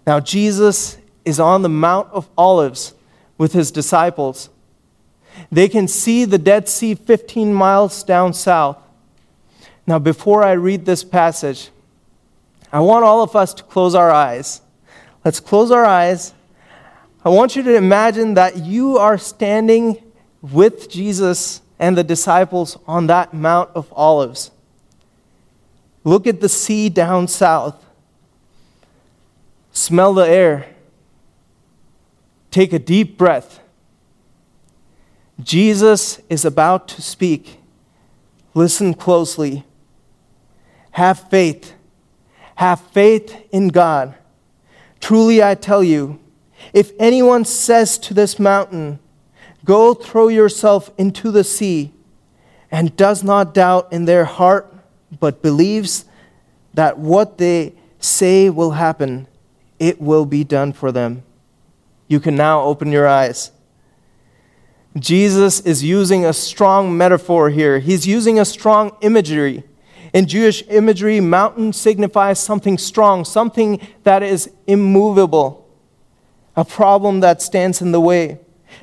Now, 0.07 0.21
Jesus 0.21 0.99
is 1.25 1.39
on 1.39 1.63
the 1.63 1.69
Mount 1.69 2.09
of 2.13 2.29
Olives 2.37 2.95
with 3.39 3.53
his 3.53 3.71
disciples. 3.71 4.51
They 5.51 5.69
can 5.69 5.89
see 5.89 6.25
the 6.25 6.39
Dead 6.39 6.69
Sea 6.69 6.95
15 6.95 7.55
miles 7.55 8.03
down 8.03 8.35
south. 8.35 8.79
Now, 9.87 9.99
before 9.99 10.45
I 10.45 10.53
read 10.53 10.85
this 10.85 11.05
passage, 11.05 11.71
I 12.73 12.81
want 12.81 13.05
all 13.05 13.23
of 13.23 13.35
us 13.35 13.55
to 13.55 13.63
close 13.63 13.95
our 13.95 14.11
eyes. 14.11 14.61
Let's 15.25 15.41
close 15.41 15.71
our 15.71 15.85
eyes. 15.85 16.35
I 17.25 17.29
want 17.29 17.55
you 17.55 17.63
to 17.63 17.77
imagine 17.77 18.35
that 18.35 18.57
you 18.57 18.99
are 18.99 19.17
standing 19.17 20.03
with 20.41 20.91
Jesus 20.91 21.63
and 21.79 21.97
the 21.97 22.03
disciples 22.03 22.79
on 22.87 23.07
that 23.07 23.33
Mount 23.33 23.71
of 23.75 23.93
Olives. 23.93 24.51
Look 26.05 26.27
at 26.27 26.41
the 26.41 26.49
sea 26.49 26.89
down 26.89 27.29
south. 27.29 27.85
Smell 29.73 30.15
the 30.15 30.29
air. 30.29 30.67
Take 32.51 32.73
a 32.73 32.79
deep 32.79 33.17
breath. 33.17 33.61
Jesus 35.41 36.21
is 36.29 36.45
about 36.45 36.89
to 36.89 37.03
speak. 37.03 37.59
Listen 38.53 38.95
closely. 38.95 39.65
Have 40.93 41.31
faith. 41.31 41.75
Have 42.57 42.81
faith 42.81 43.35
in 43.51 43.69
God. 43.69 44.15
Truly, 45.01 45.43
I 45.43 45.55
tell 45.55 45.83
you, 45.83 46.21
if 46.73 46.93
anyone 46.99 47.45
says 47.45 47.99
to 47.99 48.15
this 48.15 48.39
mountain, 48.39 48.99
Go 49.65 49.95
throw 49.95 50.29
yourself 50.29 50.91
into 50.99 51.31
the 51.31 51.45
sea, 51.45 51.93
and 52.71 52.97
does 52.97 53.23
not 53.23 53.55
doubt 53.55 53.93
in 53.93 54.07
their 54.07 54.25
heart, 54.25 54.75
but 55.21 55.43
believes 55.43 56.05
that 56.75 56.99
what 56.99 57.39
they 57.39 57.75
say 58.01 58.51
will 58.51 58.73
happen, 58.73 59.29
it 59.79 60.01
will 60.01 60.27
be 60.27 60.43
done 60.43 60.73
for 60.73 60.91
them. 60.91 61.23
You 62.09 62.19
can 62.19 62.35
now 62.35 62.63
open 62.63 62.91
your 62.91 63.07
eyes. 63.07 63.53
Jesus 64.99 65.61
is 65.61 65.83
using 65.83 66.25
a 66.25 66.33
strong 66.33 66.97
metaphor 66.97 67.51
here. 67.51 67.79
He's 67.79 68.07
using 68.07 68.39
a 68.39 68.45
strong 68.45 68.97
imagery. 69.01 69.65
In 70.13 70.27
Jewish 70.27 70.63
imagery, 70.69 71.21
mountain 71.21 71.73
signifies 71.73 72.39
something 72.39 72.77
strong, 72.77 73.25
something 73.25 73.81
that 74.03 74.23
is 74.23 74.51
immovable, 74.67 75.62
a 76.57 76.65
problem 76.65 77.21
that 77.21 77.43
stands 77.43 77.81
in 77.81 77.93
the 77.93 78.01
way. 78.01 78.39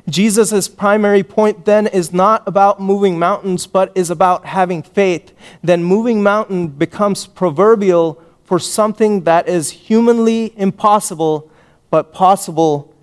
Jesus' 0.08 0.68
primary 0.68 1.24
point 1.24 1.66
then 1.66 1.88
is 1.88 2.14
not 2.14 2.48
about 2.48 2.80
moving 2.80 3.18
mountains, 3.18 3.68
but 3.68 3.92
is 3.96 4.10
about 4.10 4.46
having 4.46 4.84
faith. 4.84 5.34
Then 5.64 5.84
moving 5.84 6.22
mountain 6.24 6.68
becomes 6.68 7.28
proverbial 7.28 8.22
for 8.44 8.60
something 8.60 9.24
that 9.24 9.48
is 9.48 9.70
humanly 9.72 10.54
impossible, 10.58 11.52
but 11.90 12.14
possible 12.14 12.94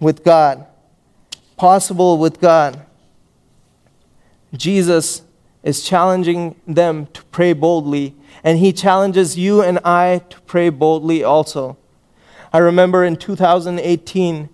with 0.00 0.24
God 0.24 0.66
possible 1.62 2.18
with 2.18 2.40
God. 2.40 2.84
Jesus 4.52 5.22
is 5.62 5.84
challenging 5.84 6.56
them 6.66 7.06
to 7.12 7.22
pray 7.26 7.52
boldly, 7.52 8.16
and 8.42 8.58
he 8.58 8.72
challenges 8.72 9.38
you 9.38 9.62
and 9.62 9.78
I 9.84 10.22
to 10.30 10.40
pray 10.40 10.70
boldly 10.70 11.22
also. 11.22 11.76
I 12.54 12.58
remember 12.58 13.02
in 13.02 13.16
2018, 13.16 14.50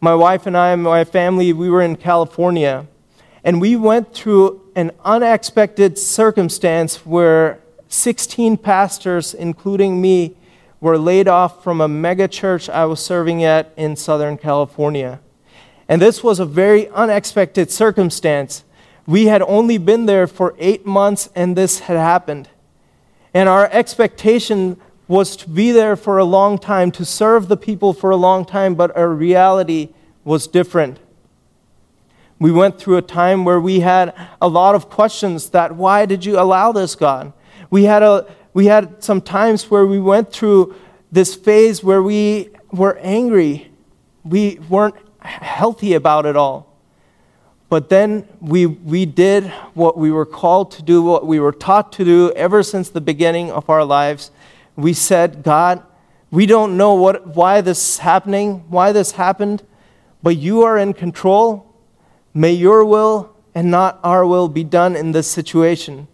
my 0.00 0.12
wife 0.12 0.44
and 0.46 0.56
I 0.56 0.72
and 0.72 0.82
my 0.82 1.04
family, 1.04 1.52
we 1.52 1.70
were 1.70 1.80
in 1.80 1.94
California, 1.94 2.88
and 3.44 3.60
we 3.60 3.76
went 3.76 4.12
through 4.12 4.60
an 4.74 4.90
unexpected 5.04 5.98
circumstance 5.98 7.06
where 7.06 7.60
16 7.86 8.56
pastors, 8.56 9.34
including 9.34 10.00
me, 10.00 10.36
were 10.80 10.98
laid 10.98 11.28
off 11.28 11.62
from 11.62 11.80
a 11.80 11.86
mega 11.86 12.26
church 12.26 12.68
I 12.68 12.86
was 12.86 12.98
serving 12.98 13.44
at 13.44 13.72
in 13.76 13.94
Southern 13.94 14.36
California. 14.36 15.20
And 15.88 16.02
this 16.02 16.24
was 16.24 16.40
a 16.40 16.44
very 16.44 16.88
unexpected 16.88 17.70
circumstance. 17.70 18.64
We 19.06 19.26
had 19.26 19.42
only 19.42 19.78
been 19.78 20.06
there 20.06 20.26
for 20.26 20.56
eight 20.58 20.84
months, 20.84 21.28
and 21.36 21.56
this 21.56 21.80
had 21.80 21.96
happened. 21.96 22.48
And 23.32 23.48
our 23.48 23.68
expectation 23.70 24.76
was 25.08 25.36
to 25.36 25.48
be 25.48 25.72
there 25.72 25.96
for 25.96 26.18
a 26.18 26.24
long 26.24 26.58
time, 26.58 26.90
to 26.92 27.04
serve 27.04 27.48
the 27.48 27.56
people 27.56 27.92
for 27.92 28.10
a 28.10 28.16
long 28.16 28.44
time, 28.44 28.74
but 28.74 28.96
our 28.96 29.10
reality 29.10 29.88
was 30.24 30.46
different. 30.46 30.98
We 32.38 32.50
went 32.50 32.78
through 32.78 32.96
a 32.96 33.02
time 33.02 33.44
where 33.44 33.60
we 33.60 33.80
had 33.80 34.14
a 34.40 34.48
lot 34.48 34.74
of 34.74 34.90
questions 34.90 35.50
that 35.50 35.76
why 35.76 36.06
did 36.06 36.24
you 36.24 36.38
allow 36.38 36.72
this, 36.72 36.94
God? 36.94 37.32
We 37.70 37.84
had, 37.84 38.02
a, 38.02 38.26
we 38.52 38.66
had 38.66 39.02
some 39.02 39.20
times 39.20 39.70
where 39.70 39.86
we 39.86 40.00
went 40.00 40.32
through 40.32 40.74
this 41.10 41.34
phase 41.34 41.84
where 41.84 42.02
we 42.02 42.50
were 42.72 42.98
angry. 42.98 43.70
We 44.24 44.58
weren't 44.68 44.96
healthy 45.20 45.94
about 45.94 46.26
it 46.26 46.36
all. 46.36 46.72
But 47.68 47.88
then 47.88 48.28
we, 48.40 48.66
we 48.66 49.06
did 49.06 49.46
what 49.74 49.96
we 49.96 50.10
were 50.10 50.26
called 50.26 50.72
to 50.72 50.82
do, 50.82 51.02
what 51.02 51.26
we 51.26 51.40
were 51.40 51.52
taught 51.52 51.92
to 51.92 52.04
do 52.04 52.30
ever 52.32 52.62
since 52.62 52.90
the 52.90 53.00
beginning 53.00 53.50
of 53.50 53.70
our 53.70 53.84
lives. 53.84 54.30
We 54.76 54.92
said, 54.92 55.42
God, 55.42 55.82
we 56.30 56.46
don't 56.46 56.76
know 56.76 56.94
what, 56.94 57.34
why 57.36 57.60
this 57.60 57.90
is 57.90 57.98
happening, 57.98 58.64
why 58.68 58.92
this 58.92 59.12
happened, 59.12 59.62
but 60.22 60.36
you 60.36 60.62
are 60.62 60.78
in 60.78 60.94
control. 60.94 61.74
May 62.32 62.52
your 62.52 62.84
will 62.84 63.36
and 63.54 63.70
not 63.70 64.00
our 64.02 64.26
will 64.26 64.48
be 64.48 64.64
done 64.64 64.96
in 64.96 65.12
this 65.12 65.30
situation. 65.30 66.08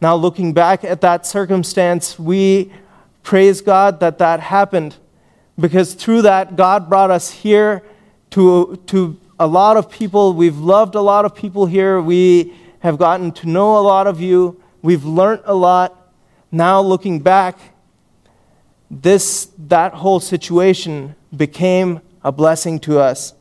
Now, 0.00 0.16
looking 0.16 0.52
back 0.52 0.84
at 0.84 1.00
that 1.00 1.26
circumstance, 1.26 2.18
we 2.18 2.72
praise 3.22 3.60
God 3.60 4.00
that 4.00 4.18
that 4.18 4.40
happened 4.40 4.96
because 5.58 5.94
through 5.94 6.22
that, 6.22 6.56
God 6.56 6.88
brought 6.88 7.10
us 7.10 7.30
here 7.30 7.84
to, 8.30 8.82
to 8.88 9.18
a 9.38 9.46
lot 9.46 9.76
of 9.76 9.90
people. 9.90 10.32
We've 10.32 10.58
loved 10.58 10.94
a 10.94 11.00
lot 11.00 11.24
of 11.24 11.34
people 11.34 11.66
here. 11.66 12.00
We 12.00 12.52
have 12.80 12.98
gotten 12.98 13.32
to 13.32 13.48
know 13.48 13.78
a 13.78 13.80
lot 13.80 14.06
of 14.06 14.20
you. 14.20 14.60
We've 14.82 15.04
learned 15.04 15.42
a 15.44 15.54
lot. 15.54 16.01
Now, 16.54 16.82
looking 16.82 17.20
back, 17.20 17.58
this, 18.90 19.48
that 19.56 19.94
whole 19.94 20.20
situation 20.20 21.16
became 21.34 22.02
a 22.22 22.30
blessing 22.30 22.78
to 22.80 22.98
us. 23.00 23.32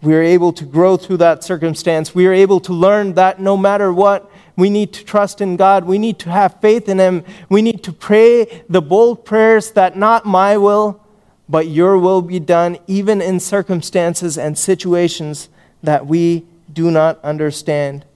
We 0.00 0.14
are 0.14 0.22
able 0.22 0.54
to 0.54 0.64
grow 0.64 0.96
through 0.96 1.18
that 1.18 1.44
circumstance. 1.44 2.14
We 2.14 2.26
are 2.26 2.32
able 2.32 2.58
to 2.60 2.72
learn 2.72 3.12
that 3.14 3.38
no 3.38 3.54
matter 3.54 3.92
what, 3.92 4.30
we 4.56 4.70
need 4.70 4.94
to 4.94 5.04
trust 5.04 5.42
in 5.42 5.56
God. 5.56 5.84
We 5.84 5.98
need 5.98 6.18
to 6.20 6.30
have 6.30 6.58
faith 6.62 6.88
in 6.88 6.98
Him. 6.98 7.22
We 7.50 7.60
need 7.60 7.84
to 7.84 7.92
pray 7.92 8.64
the 8.68 8.80
bold 8.80 9.26
prayers 9.26 9.72
that 9.72 9.96
not 9.96 10.24
my 10.24 10.56
will, 10.56 11.04
but 11.50 11.66
your 11.66 11.98
will 11.98 12.22
be 12.22 12.40
done 12.40 12.78
even 12.86 13.20
in 13.20 13.40
circumstances 13.40 14.38
and 14.38 14.56
situations 14.56 15.50
that 15.82 16.06
we 16.06 16.46
do 16.72 16.90
not 16.90 17.22
understand. 17.22 18.06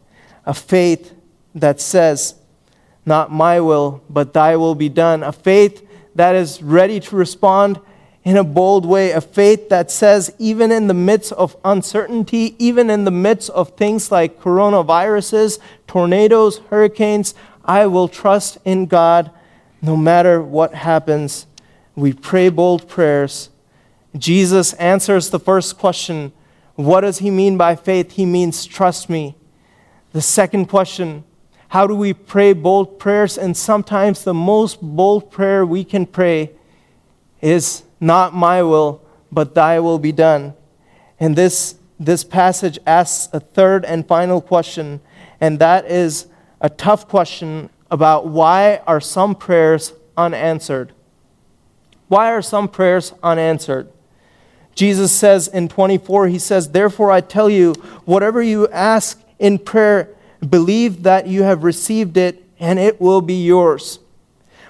A 0.46 0.54
faith 0.54 1.12
that 1.54 1.82
says, 1.82 2.36
Not 3.06 3.30
my 3.30 3.60
will, 3.60 4.02
but 4.08 4.32
thy 4.32 4.56
will 4.56 4.74
be 4.74 4.88
done. 4.88 5.22
A 5.22 5.32
faith 5.32 5.86
that 6.14 6.34
is 6.34 6.62
ready 6.62 7.00
to 7.00 7.16
respond 7.16 7.80
in 8.24 8.36
a 8.36 8.44
bold 8.44 8.86
way. 8.86 9.10
A 9.10 9.20
faith 9.20 9.68
that 9.68 9.90
says, 9.90 10.34
even 10.38 10.72
in 10.72 10.86
the 10.86 10.94
midst 10.94 11.32
of 11.32 11.56
uncertainty, 11.64 12.56
even 12.58 12.88
in 12.88 13.04
the 13.04 13.10
midst 13.10 13.50
of 13.50 13.76
things 13.76 14.10
like 14.10 14.40
coronaviruses, 14.40 15.58
tornadoes, 15.86 16.58
hurricanes, 16.70 17.34
I 17.64 17.86
will 17.86 18.08
trust 18.08 18.58
in 18.64 18.86
God 18.86 19.30
no 19.82 19.96
matter 19.96 20.42
what 20.42 20.74
happens. 20.74 21.46
We 21.94 22.12
pray 22.12 22.48
bold 22.48 22.88
prayers. 22.88 23.50
Jesus 24.16 24.72
answers 24.74 25.30
the 25.30 25.40
first 25.40 25.78
question 25.78 26.32
What 26.76 27.02
does 27.02 27.18
he 27.18 27.30
mean 27.30 27.56
by 27.56 27.76
faith? 27.76 28.12
He 28.12 28.24
means 28.24 28.64
trust 28.64 29.10
me. 29.10 29.36
The 30.12 30.22
second 30.22 30.66
question 30.66 31.24
How 31.74 31.88
do 31.88 31.96
we 31.96 32.12
pray 32.12 32.52
bold 32.52 33.00
prayers? 33.00 33.36
And 33.36 33.56
sometimes 33.56 34.22
the 34.22 34.32
most 34.32 34.80
bold 34.80 35.32
prayer 35.32 35.66
we 35.66 35.82
can 35.82 36.06
pray 36.06 36.52
is 37.40 37.82
not 37.98 38.32
my 38.32 38.62
will, 38.62 39.02
but 39.32 39.56
thy 39.56 39.80
will 39.80 39.98
be 39.98 40.12
done. 40.12 40.54
And 41.18 41.34
this, 41.34 41.74
this 41.98 42.22
passage 42.22 42.78
asks 42.86 43.28
a 43.34 43.40
third 43.40 43.84
and 43.84 44.06
final 44.06 44.40
question, 44.40 45.00
and 45.40 45.58
that 45.58 45.90
is 45.90 46.28
a 46.60 46.70
tough 46.70 47.08
question 47.08 47.70
about 47.90 48.28
why 48.28 48.76
are 48.86 49.00
some 49.00 49.34
prayers 49.34 49.94
unanswered? 50.16 50.92
Why 52.06 52.30
are 52.30 52.42
some 52.42 52.68
prayers 52.68 53.14
unanswered? 53.20 53.90
Jesus 54.76 55.10
says 55.10 55.48
in 55.48 55.66
24, 55.66 56.28
He 56.28 56.38
says, 56.38 56.70
Therefore 56.70 57.10
I 57.10 57.20
tell 57.20 57.50
you, 57.50 57.72
whatever 58.04 58.40
you 58.40 58.68
ask 58.68 59.20
in 59.40 59.58
prayer, 59.58 60.13
believe 60.50 61.02
that 61.02 61.26
you 61.26 61.42
have 61.42 61.64
received 61.64 62.16
it, 62.16 62.44
and 62.58 62.78
it 62.78 63.00
will 63.00 63.20
be 63.20 63.44
yours. 63.44 63.98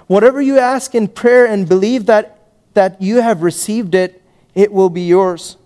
Whatever 0.07 0.41
you 0.41 0.59
ask 0.59 0.93
in 0.93 1.07
prayer 1.07 1.45
and 1.45 1.67
believe 1.67 2.05
that 2.05 2.35
that 2.75 3.01
you 3.01 3.21
have 3.21 3.41
received 3.41 3.95
it, 3.95 4.21
it 4.53 4.71
will 4.71 4.89
be 4.89 5.07
yours. 5.07 5.57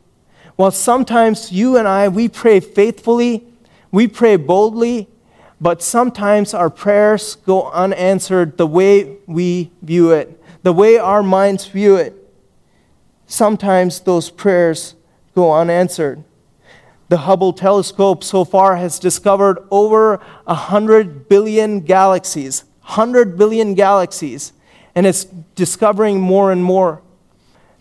Well, 0.55 0.71
sometimes 0.71 1.51
you 1.51 1.75
and 1.75 1.87
I, 1.87 2.07
we 2.07 2.29
pray 2.29 2.59
faithfully, 2.59 3.45
we 3.91 4.07
pray 4.07 4.35
boldly, 4.35 5.09
but 5.59 5.81
sometimes 5.83 6.53
our 6.53 6.69
prayers 6.69 7.35
go 7.35 7.69
unanswered 7.71 8.57
the 8.57 8.67
way 8.67 9.17
we 9.25 9.71
view 9.81 10.11
it, 10.11 10.41
the 10.63 10.71
way 10.71 10.97
our 10.97 11.23
minds 11.23 11.65
view 11.65 11.95
it. 11.95 12.15
Sometimes 13.25 14.01
those 14.01 14.29
prayers 14.29 14.95
go 15.35 15.51
unanswered. 15.51 16.23
The 17.09 17.17
Hubble 17.17 17.53
telescope 17.53 18.23
so 18.23 18.45
far 18.45 18.75
has 18.77 18.99
discovered 18.99 19.59
over 19.71 20.17
100 20.45 21.27
billion 21.27 21.81
galaxies, 21.81 22.63
100 22.81 23.37
billion 23.37 23.73
galaxies 23.73 24.53
and 24.95 25.05
it's 25.05 25.23
discovering 25.55 26.19
more 26.19 26.51
and 26.51 26.63
more. 26.63 27.01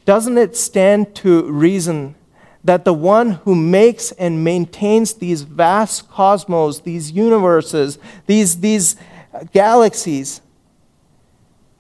Doesn't 0.05 0.39
it 0.39 0.57
stand 0.57 1.15
to 1.17 1.51
reason 1.51 2.15
that 2.65 2.85
the 2.85 2.93
one 2.93 3.33
who 3.33 3.55
makes 3.55 4.13
and 4.13 4.45
maintains 4.45 5.15
these 5.15 5.43
vast 5.43 6.09
cosmos, 6.09 6.81
these 6.81 7.11
universes, 7.11 7.99
these, 8.27 8.61
these 8.61 8.97
galaxies, 9.53 10.41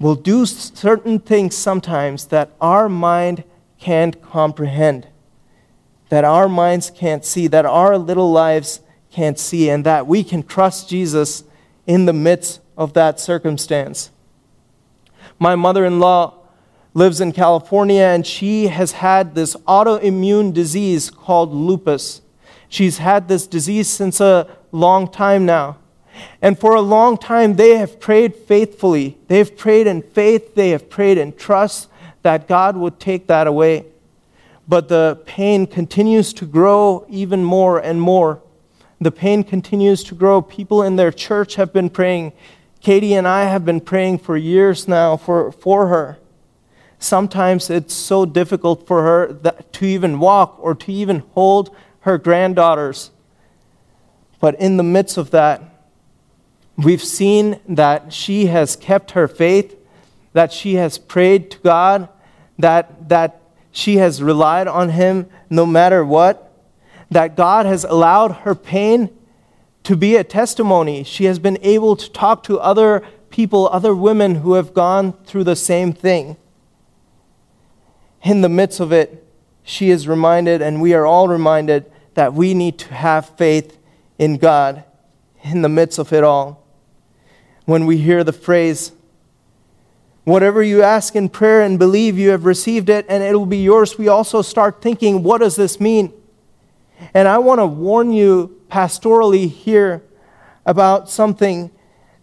will 0.00 0.14
do 0.14 0.46
certain 0.46 1.18
things 1.18 1.56
sometimes 1.56 2.26
that 2.26 2.50
our 2.60 2.88
mind 2.88 3.44
can't 3.78 4.20
comprehend, 4.22 5.06
that 6.08 6.24
our 6.24 6.48
minds 6.48 6.90
can't 6.90 7.24
see, 7.24 7.46
that 7.48 7.66
our 7.66 7.98
little 7.98 8.30
lives 8.30 8.80
can't 9.10 9.38
see, 9.38 9.68
and 9.68 9.84
that 9.84 10.06
we 10.06 10.24
can 10.24 10.42
trust 10.42 10.88
Jesus 10.88 11.44
in 11.86 12.06
the 12.06 12.12
midst 12.12 12.60
of 12.76 12.92
that 12.94 13.18
circumstance. 13.18 14.10
My 15.38 15.54
mother 15.54 15.84
in 15.84 16.00
law 16.00 16.34
lives 16.94 17.20
in 17.20 17.32
California 17.32 18.02
and 18.02 18.26
she 18.26 18.66
has 18.66 18.92
had 18.92 19.34
this 19.34 19.54
autoimmune 19.66 20.52
disease 20.52 21.10
called 21.10 21.52
lupus. 21.52 22.22
She's 22.68 22.98
had 22.98 23.28
this 23.28 23.46
disease 23.46 23.88
since 23.88 24.20
a 24.20 24.48
long 24.72 25.10
time 25.10 25.46
now. 25.46 25.78
And 26.42 26.58
for 26.58 26.74
a 26.74 26.80
long 26.80 27.16
time, 27.16 27.54
they 27.54 27.76
have 27.76 28.00
prayed 28.00 28.34
faithfully. 28.34 29.16
They 29.28 29.38
have 29.38 29.56
prayed 29.56 29.86
in 29.86 30.02
faith, 30.02 30.54
they 30.56 30.70
have 30.70 30.90
prayed 30.90 31.18
in 31.18 31.32
trust 31.32 31.88
that 32.22 32.48
God 32.48 32.76
would 32.76 32.98
take 32.98 33.28
that 33.28 33.46
away. 33.46 33.86
But 34.68 34.88
the 34.88 35.20
pain 35.24 35.66
continues 35.66 36.34
to 36.34 36.44
grow 36.44 37.06
even 37.08 37.42
more 37.42 37.78
and 37.78 38.00
more. 38.00 38.42
The 39.00 39.10
pain 39.10 39.42
continues 39.42 40.04
to 40.04 40.14
grow. 40.14 40.42
People 40.42 40.82
in 40.82 40.96
their 40.96 41.10
church 41.10 41.54
have 41.54 41.72
been 41.72 41.88
praying. 41.88 42.32
Katie 42.80 43.14
and 43.14 43.26
I 43.26 43.44
have 43.44 43.64
been 43.64 43.80
praying 43.80 44.18
for 44.18 44.36
years 44.36 44.86
now 44.86 45.16
for, 45.16 45.50
for 45.52 45.88
her. 45.88 46.18
Sometimes 46.98 47.70
it's 47.70 47.94
so 47.94 48.26
difficult 48.26 48.86
for 48.86 49.02
her 49.02 49.32
that, 49.32 49.72
to 49.74 49.86
even 49.86 50.18
walk 50.18 50.56
or 50.58 50.74
to 50.74 50.92
even 50.92 51.20
hold 51.32 51.74
her 52.00 52.18
granddaughters. 52.18 53.10
But 54.40 54.56
in 54.60 54.76
the 54.76 54.82
midst 54.82 55.16
of 55.16 55.30
that, 55.30 55.62
we've 56.76 57.02
seen 57.02 57.60
that 57.68 58.12
she 58.12 58.46
has 58.46 58.76
kept 58.76 59.12
her 59.12 59.28
faith, 59.28 59.76
that 60.32 60.52
she 60.52 60.74
has 60.74 60.98
prayed 60.98 61.52
to 61.52 61.58
God, 61.58 62.08
that, 62.58 63.08
that 63.08 63.40
she 63.78 63.98
has 63.98 64.20
relied 64.20 64.66
on 64.66 64.88
Him 64.88 65.28
no 65.48 65.64
matter 65.64 66.04
what, 66.04 66.52
that 67.12 67.36
God 67.36 67.64
has 67.64 67.84
allowed 67.84 68.32
her 68.42 68.56
pain 68.56 69.08
to 69.84 69.96
be 69.96 70.16
a 70.16 70.24
testimony. 70.24 71.04
She 71.04 71.26
has 71.26 71.38
been 71.38 71.58
able 71.62 71.94
to 71.94 72.10
talk 72.10 72.42
to 72.44 72.58
other 72.58 73.06
people, 73.30 73.68
other 73.68 73.94
women 73.94 74.34
who 74.34 74.54
have 74.54 74.74
gone 74.74 75.12
through 75.24 75.44
the 75.44 75.54
same 75.54 75.92
thing. 75.92 76.36
In 78.24 78.40
the 78.40 78.48
midst 78.48 78.80
of 78.80 78.92
it, 78.92 79.24
she 79.62 79.90
is 79.90 80.08
reminded, 80.08 80.60
and 80.60 80.82
we 80.82 80.92
are 80.92 81.06
all 81.06 81.28
reminded, 81.28 81.88
that 82.14 82.34
we 82.34 82.54
need 82.54 82.80
to 82.80 82.92
have 82.92 83.28
faith 83.36 83.78
in 84.18 84.38
God 84.38 84.82
in 85.44 85.62
the 85.62 85.68
midst 85.68 86.00
of 86.00 86.12
it 86.12 86.24
all. 86.24 86.66
When 87.64 87.86
we 87.86 87.98
hear 87.98 88.24
the 88.24 88.32
phrase, 88.32 88.90
Whatever 90.28 90.62
you 90.62 90.82
ask 90.82 91.16
in 91.16 91.30
prayer 91.30 91.62
and 91.62 91.78
believe 91.78 92.18
you 92.18 92.28
have 92.28 92.44
received 92.44 92.90
it 92.90 93.06
and 93.08 93.22
it 93.22 93.34
will 93.34 93.46
be 93.46 93.62
yours, 93.62 93.96
we 93.96 94.08
also 94.08 94.42
start 94.42 94.82
thinking, 94.82 95.22
what 95.22 95.38
does 95.38 95.56
this 95.56 95.80
mean? 95.80 96.12
And 97.14 97.26
I 97.26 97.38
want 97.38 97.60
to 97.60 97.66
warn 97.66 98.12
you 98.12 98.60
pastorally 98.70 99.48
here 99.48 100.02
about 100.66 101.08
something 101.08 101.70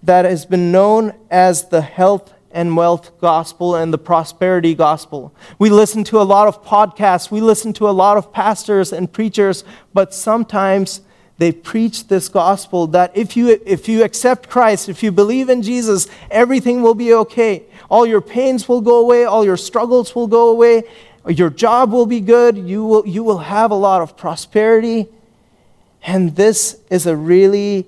that 0.03 0.23
has 0.23 0.45
been 0.45 0.71
known 0.71 1.15
as 1.31 1.69
the 1.69 1.81
health 1.81 2.31
and 2.51 2.77
wealth 2.77 3.19
gospel 3.19 3.73
and 3.73 3.91
the 3.91 3.97
prosperity 3.97 4.75
gospel. 4.75 5.33
We 5.57 5.71
listen 5.71 6.03
to 6.03 6.21
a 6.21 6.29
lot 6.29 6.47
of 6.47 6.63
podcasts, 6.63 7.31
we 7.31 7.41
listen 7.41 7.73
to 7.73 7.89
a 7.89 7.91
lot 7.91 8.17
of 8.17 8.31
pastors 8.31 8.93
and 8.93 9.11
preachers, 9.11 9.63
but 9.95 10.13
sometimes 10.13 11.01
they 11.37 11.51
preach 11.51 12.07
this 12.07 12.29
gospel 12.29 12.87
that 12.87 13.15
if 13.15 13.35
you, 13.35 13.59
if 13.65 13.89
you 13.89 14.03
accept 14.03 14.49
Christ, 14.49 14.87
if 14.87 15.03
you 15.03 15.11
believe 15.11 15.49
in 15.49 15.61
Jesus, 15.61 16.07
everything 16.31 16.81
will 16.81 16.95
be 16.95 17.13
okay. 17.13 17.63
All 17.89 18.05
your 18.05 18.21
pains 18.21 18.69
will 18.69 18.81
go 18.81 18.99
away, 18.99 19.25
all 19.25 19.43
your 19.43 19.57
struggles 19.57 20.15
will 20.15 20.27
go 20.27 20.49
away, 20.49 20.83
your 21.27 21.49
job 21.49 21.91
will 21.91 22.05
be 22.05 22.21
good, 22.21 22.57
you 22.57 22.85
will, 22.85 23.05
you 23.05 23.23
will 23.23 23.39
have 23.39 23.71
a 23.71 23.75
lot 23.75 24.01
of 24.01 24.15
prosperity. 24.15 25.07
And 26.03 26.35
this 26.35 26.79
is 26.89 27.05
a 27.05 27.15
really 27.15 27.85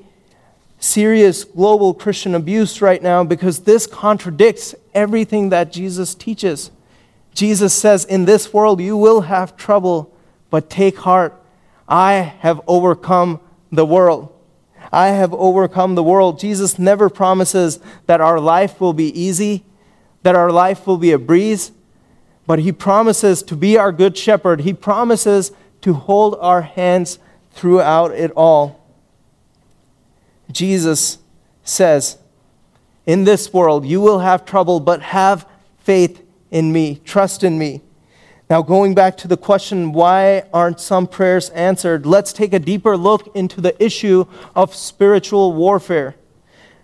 serious 0.79 1.43
global 1.43 1.93
Christian 1.93 2.35
abuse 2.35 2.81
right 2.81 3.01
now 3.01 3.23
because 3.23 3.61
this 3.61 3.87
contradicts 3.87 4.75
everything 4.93 5.49
that 5.49 5.71
Jesus 5.71 6.15
teaches. 6.15 6.71
Jesus 7.33 7.73
says, 7.73 8.03
In 8.03 8.25
this 8.25 8.51
world 8.51 8.81
you 8.81 8.97
will 8.97 9.21
have 9.21 9.55
trouble, 9.55 10.13
but 10.49 10.69
take 10.69 10.97
heart. 10.97 11.36
I 11.87 12.13
have 12.39 12.61
overcome 12.67 13.39
the 13.71 13.85
world. 13.85 14.33
I 14.91 15.07
have 15.07 15.33
overcome 15.33 15.95
the 15.95 16.03
world. 16.03 16.39
Jesus 16.39 16.79
never 16.79 17.09
promises 17.09 17.79
that 18.05 18.21
our 18.21 18.39
life 18.39 18.79
will 18.79 18.93
be 18.93 19.07
easy, 19.19 19.65
that 20.23 20.35
our 20.35 20.51
life 20.51 20.87
will 20.87 20.97
be 20.97 21.11
a 21.11 21.19
breeze, 21.19 21.71
but 22.45 22.59
He 22.59 22.71
promises 22.71 23.43
to 23.43 23.55
be 23.55 23.77
our 23.77 23.91
good 23.91 24.17
shepherd. 24.17 24.61
He 24.61 24.73
promises 24.73 25.51
to 25.81 25.93
hold 25.93 26.35
our 26.39 26.61
hands 26.61 27.19
throughout 27.51 28.11
it 28.11 28.31
all. 28.31 28.85
Jesus 30.51 31.17
says, 31.63 32.17
In 33.05 33.25
this 33.25 33.51
world 33.53 33.85
you 33.85 33.99
will 33.99 34.19
have 34.19 34.45
trouble, 34.45 34.79
but 34.79 35.01
have 35.01 35.47
faith 35.77 36.23
in 36.51 36.71
me, 36.71 37.01
trust 37.03 37.43
in 37.43 37.57
me. 37.57 37.81
Now, 38.49 38.61
going 38.61 38.95
back 38.95 39.17
to 39.17 39.27
the 39.27 39.35
question, 39.35 39.91
why 39.91 40.43
aren't 40.53 40.79
some 40.79 41.05
prayers 41.05 41.49
answered? 41.49 42.05
Let's 42.05 42.31
take 42.31 42.53
a 42.53 42.59
deeper 42.59 42.95
look 42.95 43.35
into 43.35 43.59
the 43.59 43.81
issue 43.83 44.25
of 44.55 44.73
spiritual 44.73 45.53
warfare. 45.53 46.15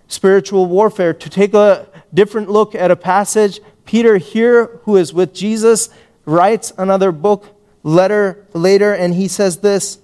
Spiritual 0.10 0.66
warfare. 0.66 1.14
To 1.14 1.30
take 1.30 1.54
a 1.54 1.88
different 2.14 2.50
look 2.50 2.76
at 2.76 2.92
a 2.92 2.98
passage, 2.98 3.62
Peter, 3.86 4.18
here, 4.18 4.82
who 4.84 4.98
is 4.98 5.14
with 5.14 5.34
Jesus, 5.34 5.90
writes 6.26 6.74
another 6.78 7.14
book, 7.14 7.58
letter 7.82 8.46
later, 8.54 8.94
and 8.94 9.14
he 9.14 9.30
says 9.30 9.58
this 9.58 10.00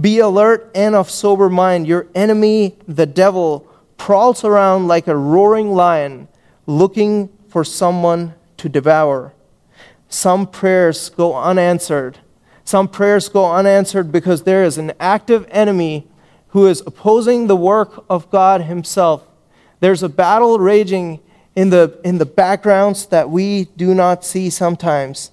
be 0.00 0.18
alert 0.18 0.70
and 0.74 0.94
of 0.94 1.10
sober 1.10 1.50
mind. 1.50 1.86
Your 1.86 2.06
enemy, 2.14 2.78
the 2.88 3.04
devil, 3.04 3.66
prowls 3.98 4.42
around 4.44 4.88
like 4.88 5.06
a 5.06 5.16
roaring 5.16 5.72
lion, 5.72 6.28
looking 6.66 7.28
for 7.48 7.64
someone 7.64 8.34
to 8.56 8.70
devour. 8.70 9.34
Some 10.12 10.46
prayers 10.46 11.08
go 11.08 11.34
unanswered. 11.34 12.18
Some 12.64 12.86
prayers 12.86 13.30
go 13.30 13.50
unanswered 13.50 14.12
because 14.12 14.42
there 14.42 14.62
is 14.62 14.76
an 14.76 14.92
active 15.00 15.46
enemy 15.50 16.06
who 16.48 16.66
is 16.66 16.82
opposing 16.86 17.46
the 17.46 17.56
work 17.56 18.04
of 18.10 18.30
God 18.30 18.60
Himself. 18.60 19.26
There's 19.80 20.02
a 20.02 20.10
battle 20.10 20.58
raging 20.58 21.20
in 21.56 21.70
the, 21.70 21.98
in 22.04 22.18
the 22.18 22.26
backgrounds 22.26 23.06
that 23.06 23.30
we 23.30 23.64
do 23.76 23.94
not 23.94 24.22
see 24.22 24.50
sometimes. 24.50 25.30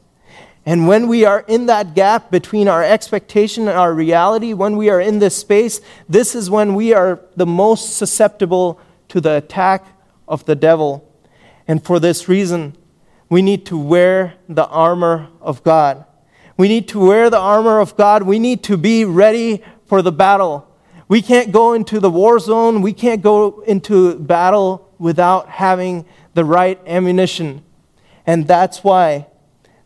And 0.65 0.87
when 0.87 1.09
we 1.09 1.25
are 1.25 1.43
in 1.45 1.65
that 1.65 1.93
gap 1.93 2.31
between 2.31 2.69
our 2.69 2.83
expectation 2.83 3.67
and 3.67 3.77
our 3.77 3.93
reality, 3.93 4.53
when 4.53 4.77
we 4.77 4.89
are 4.89 5.01
in 5.01 5.19
this 5.19 5.35
space, 5.35 5.81
this 6.07 6.35
is 6.35 6.49
when 6.49 6.73
we 6.73 6.93
are 6.93 7.19
the 7.35 7.45
most 7.45 7.97
susceptible 7.97 8.79
to 9.09 9.19
the 9.19 9.35
attack 9.35 9.85
of 10.25 10.45
the 10.45 10.55
devil. 10.55 11.05
And 11.67 11.83
for 11.83 11.99
this 11.99 12.29
reason, 12.29 12.77
we 13.29 13.41
need 13.41 13.65
to 13.67 13.77
wear 13.77 14.33
the 14.47 14.67
armor 14.67 15.29
of 15.41 15.63
God. 15.63 16.05
We 16.57 16.67
need 16.67 16.87
to 16.89 16.99
wear 16.99 17.29
the 17.29 17.39
armor 17.39 17.79
of 17.79 17.95
God. 17.95 18.23
We 18.23 18.39
need 18.39 18.63
to 18.63 18.75
be 18.75 19.05
ready 19.05 19.63
for 19.85 20.01
the 20.01 20.11
battle. 20.11 20.67
We 21.07 21.21
can't 21.21 21.51
go 21.51 21.73
into 21.73 21.99
the 21.99 22.09
war 22.09 22.39
zone. 22.39 22.81
We 22.81 22.93
can't 22.93 23.21
go 23.21 23.61
into 23.61 24.15
battle 24.19 24.93
without 24.99 25.49
having 25.49 26.05
the 26.33 26.43
right 26.43 26.79
ammunition. 26.85 27.63
And 28.25 28.47
that's 28.47 28.83
why 28.83 29.27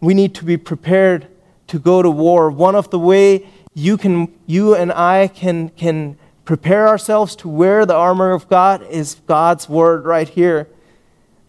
we 0.02 0.14
need 0.14 0.36
to 0.36 0.46
be 0.46 0.58
prepared 0.58 1.28
to 1.68 1.80
go 1.80 2.02
to 2.02 2.10
war. 2.10 2.50
One 2.50 2.76
of 2.76 2.90
the 2.90 3.00
way 3.00 3.48
you 3.74 3.98
can 3.98 4.34
you 4.46 4.76
and 4.76 4.92
I 4.92 5.28
can 5.28 5.70
can 5.70 6.18
prepare 6.46 6.88
ourselves 6.88 7.36
to 7.38 7.48
wear 7.48 7.86
the 7.86 7.96
armor 7.96 8.32
of 8.32 8.50
God 8.50 8.86
is 8.90 9.16
God's 9.28 9.70
word 9.70 10.06
right 10.06 10.28
here. 10.28 10.68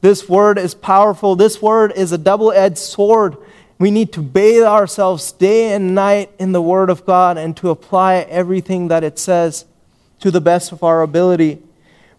This 0.04 0.28
word 0.28 0.58
is 0.58 0.74
powerful. 0.74 1.34
This 1.34 1.62
word 1.62 1.90
is 1.96 2.12
a 2.12 2.18
double-edged 2.18 2.76
sword. 2.76 3.38
We 3.78 3.90
need 3.90 4.12
to 4.12 4.20
bathe 4.20 4.62
ourselves 4.62 5.32
day 5.32 5.72
and 5.72 5.94
night 5.94 6.30
in 6.38 6.52
the 6.52 6.60
word 6.60 6.90
of 6.90 7.06
God 7.06 7.38
and 7.38 7.56
to 7.56 7.70
apply 7.70 8.16
everything 8.16 8.88
that 8.88 9.02
it 9.02 9.18
says 9.18 9.64
to 10.20 10.30
the 10.30 10.42
best 10.42 10.72
of 10.72 10.82
our 10.82 11.00
ability. 11.00 11.62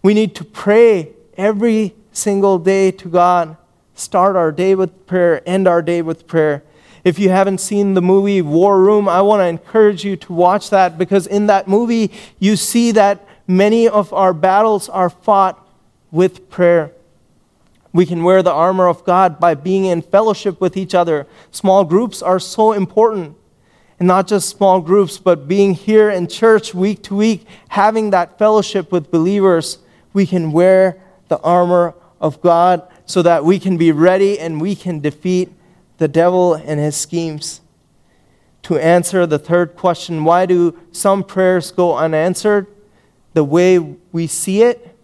We 0.02 0.14
need 0.14 0.34
to 0.34 0.44
pray 0.44 1.10
every 1.36 1.94
single 2.10 2.58
day 2.58 2.90
to 2.90 3.08
God. 3.08 3.56
Start 3.94 4.34
our 4.34 4.50
day 4.50 4.74
with 4.74 5.06
prayer, 5.06 5.40
end 5.48 5.68
our 5.68 5.80
day 5.80 6.02
with 6.02 6.26
prayer. 6.26 6.64
If 7.04 7.20
you 7.20 7.28
haven't 7.28 7.58
seen 7.58 7.94
the 7.94 8.02
movie 8.02 8.42
War 8.42 8.80
Room, 8.80 9.08
I 9.08 9.22
want 9.22 9.42
to 9.42 9.46
encourage 9.46 10.04
you 10.04 10.16
to 10.16 10.32
watch 10.32 10.70
that 10.70 10.98
because 10.98 11.28
in 11.28 11.46
that 11.46 11.68
movie, 11.68 12.10
you 12.40 12.56
see 12.56 12.90
that 12.90 13.24
many 13.46 13.86
of 13.88 14.12
our 14.12 14.34
battles 14.34 14.88
are 14.88 15.08
fought 15.08 15.64
with 16.10 16.50
prayer. 16.50 16.90
We 17.96 18.04
can 18.04 18.22
wear 18.22 18.42
the 18.42 18.52
armor 18.52 18.88
of 18.88 19.04
God 19.04 19.40
by 19.40 19.54
being 19.54 19.86
in 19.86 20.02
fellowship 20.02 20.60
with 20.60 20.76
each 20.76 20.94
other. 20.94 21.26
Small 21.50 21.82
groups 21.82 22.20
are 22.20 22.38
so 22.38 22.72
important. 22.72 23.36
And 23.98 24.06
not 24.06 24.28
just 24.28 24.50
small 24.50 24.82
groups, 24.82 25.16
but 25.16 25.48
being 25.48 25.72
here 25.72 26.10
in 26.10 26.26
church 26.26 26.74
week 26.74 27.02
to 27.04 27.16
week, 27.16 27.46
having 27.68 28.10
that 28.10 28.38
fellowship 28.38 28.92
with 28.92 29.10
believers, 29.10 29.78
we 30.12 30.26
can 30.26 30.52
wear 30.52 31.00
the 31.28 31.38
armor 31.38 31.94
of 32.20 32.42
God 32.42 32.86
so 33.06 33.22
that 33.22 33.46
we 33.46 33.58
can 33.58 33.78
be 33.78 33.92
ready 33.92 34.38
and 34.38 34.60
we 34.60 34.74
can 34.74 35.00
defeat 35.00 35.50
the 35.96 36.06
devil 36.06 36.52
and 36.52 36.78
his 36.78 36.96
schemes. 36.96 37.62
To 38.64 38.76
answer 38.76 39.24
the 39.24 39.38
third 39.38 39.74
question, 39.74 40.24
why 40.24 40.44
do 40.44 40.78
some 40.92 41.24
prayers 41.24 41.70
go 41.70 41.96
unanswered? 41.96 42.66
The 43.32 43.44
way 43.44 43.78
we 44.12 44.26
see 44.26 44.62
it, 44.62 44.95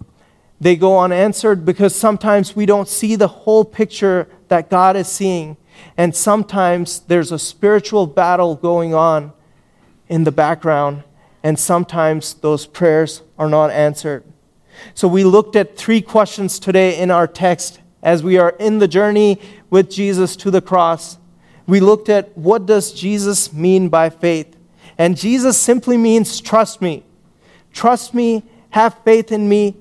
they 0.63 0.77
go 0.77 1.01
unanswered 1.01 1.65
because 1.65 1.93
sometimes 1.93 2.55
we 2.55 2.67
don't 2.67 2.87
see 2.87 3.17
the 3.17 3.27
whole 3.27 3.65
picture 3.65 4.29
that 4.47 4.71
God 4.71 4.95
is 4.95 5.09
seeing. 5.09 5.57
And 5.97 6.15
sometimes 6.15 7.01
there's 7.01 7.33
a 7.33 7.39
spiritual 7.39 8.07
battle 8.07 8.55
going 8.55 8.95
on 8.95 9.33
in 10.09 10.23
the 10.23 10.31
background, 10.31 11.03
and 11.43 11.59
sometimes 11.59 12.35
those 12.35 12.65
prayers 12.65 13.23
are 13.37 13.49
not 13.49 13.73
answered. 13.73 14.23
So 14.95 15.09
we 15.09 15.25
looked 15.25 15.57
at 15.57 15.77
three 15.77 16.01
questions 16.01 16.61
today 16.61 16.97
in 16.97 17.11
our 17.11 17.27
text 17.27 17.81
as 18.01 18.23
we 18.23 18.39
are 18.39 18.51
in 18.61 18.79
the 18.79 18.87
journey 18.87 19.41
with 19.69 19.91
Jesus 19.91 20.37
to 20.37 20.51
the 20.53 20.63
cross. 20.63 21.19
We 21.67 21.81
looked 21.81 22.09
at 22.09 22.39
what 22.39 22.67
does 22.67 22.93
Jesus 22.93 23.53
mean 23.53 23.89
by 23.89 24.11
faith? 24.11 24.57
And 24.97 25.17
Jesus 25.17 25.57
simply 25.57 25.97
means 25.97 26.41
trust 26.41 26.81
me. 26.81 27.03
Trust 27.73 28.15
me, 28.15 28.45
have 28.71 28.97
faith 29.05 29.33
in 29.33 29.49
me, 29.49 29.77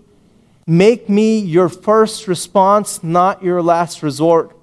make 0.68 1.10
me 1.10 1.40
your 1.40 1.70
first 1.70 2.28
response, 2.28 3.04
not 3.04 3.44
your 3.44 3.62
last 3.62 4.04
resort. 4.04 4.56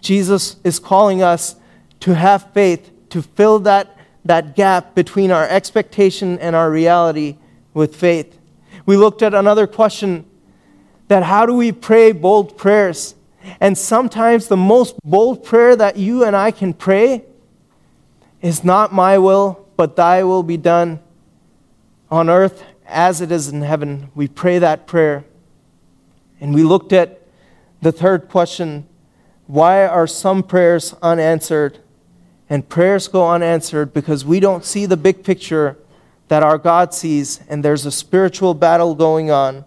Jesus 0.00 0.56
is 0.62 0.78
calling 0.78 1.22
us 1.22 1.56
to 2.00 2.14
have 2.14 2.52
faith, 2.52 2.90
to 3.10 3.22
fill 3.22 3.60
that, 3.60 3.96
that 4.24 4.54
gap 4.54 4.94
between 4.94 5.30
our 5.30 5.48
expectation 5.48 6.38
and 6.38 6.54
our 6.54 6.70
reality 6.70 7.36
with 7.74 7.96
faith. 7.96 8.38
We 8.84 8.96
looked 8.96 9.22
at 9.22 9.34
another 9.34 9.66
question 9.66 10.24
that 11.08 11.22
how 11.22 11.46
do 11.46 11.54
we 11.54 11.72
pray 11.72 12.12
bold 12.12 12.56
prayers? 12.56 13.14
And 13.60 13.78
sometimes 13.78 14.48
the 14.48 14.56
most 14.56 14.96
bold 15.04 15.44
prayer 15.44 15.76
that 15.76 15.96
you 15.96 16.24
and 16.24 16.36
I 16.36 16.50
can 16.50 16.74
pray 16.74 17.24
is 18.42 18.64
not 18.64 18.92
my 18.92 19.18
will, 19.18 19.66
but 19.76 19.96
thy 19.96 20.24
will 20.24 20.42
be 20.42 20.56
done 20.56 21.00
on 22.10 22.28
earth 22.28 22.62
as 22.86 23.20
it 23.20 23.30
is 23.30 23.48
in 23.48 23.62
heaven. 23.62 24.10
We 24.14 24.28
pray 24.28 24.58
that 24.58 24.86
prayer. 24.86 25.24
And 26.40 26.54
we 26.54 26.62
looked 26.62 26.92
at 26.92 27.22
the 27.82 27.92
third 27.92 28.28
question 28.28 28.86
why 29.46 29.86
are 29.86 30.08
some 30.08 30.42
prayers 30.42 30.94
unanswered? 31.02 31.78
And 32.50 32.68
prayers 32.68 33.06
go 33.08 33.30
unanswered 33.30 33.92
because 33.92 34.24
we 34.24 34.40
don't 34.40 34.64
see 34.64 34.86
the 34.86 34.96
big 34.96 35.22
picture 35.22 35.76
that 36.28 36.42
our 36.42 36.58
God 36.58 36.92
sees, 36.92 37.40
and 37.48 37.64
there's 37.64 37.86
a 37.86 37.92
spiritual 37.92 38.54
battle 38.54 38.94
going 38.94 39.30
on. 39.30 39.64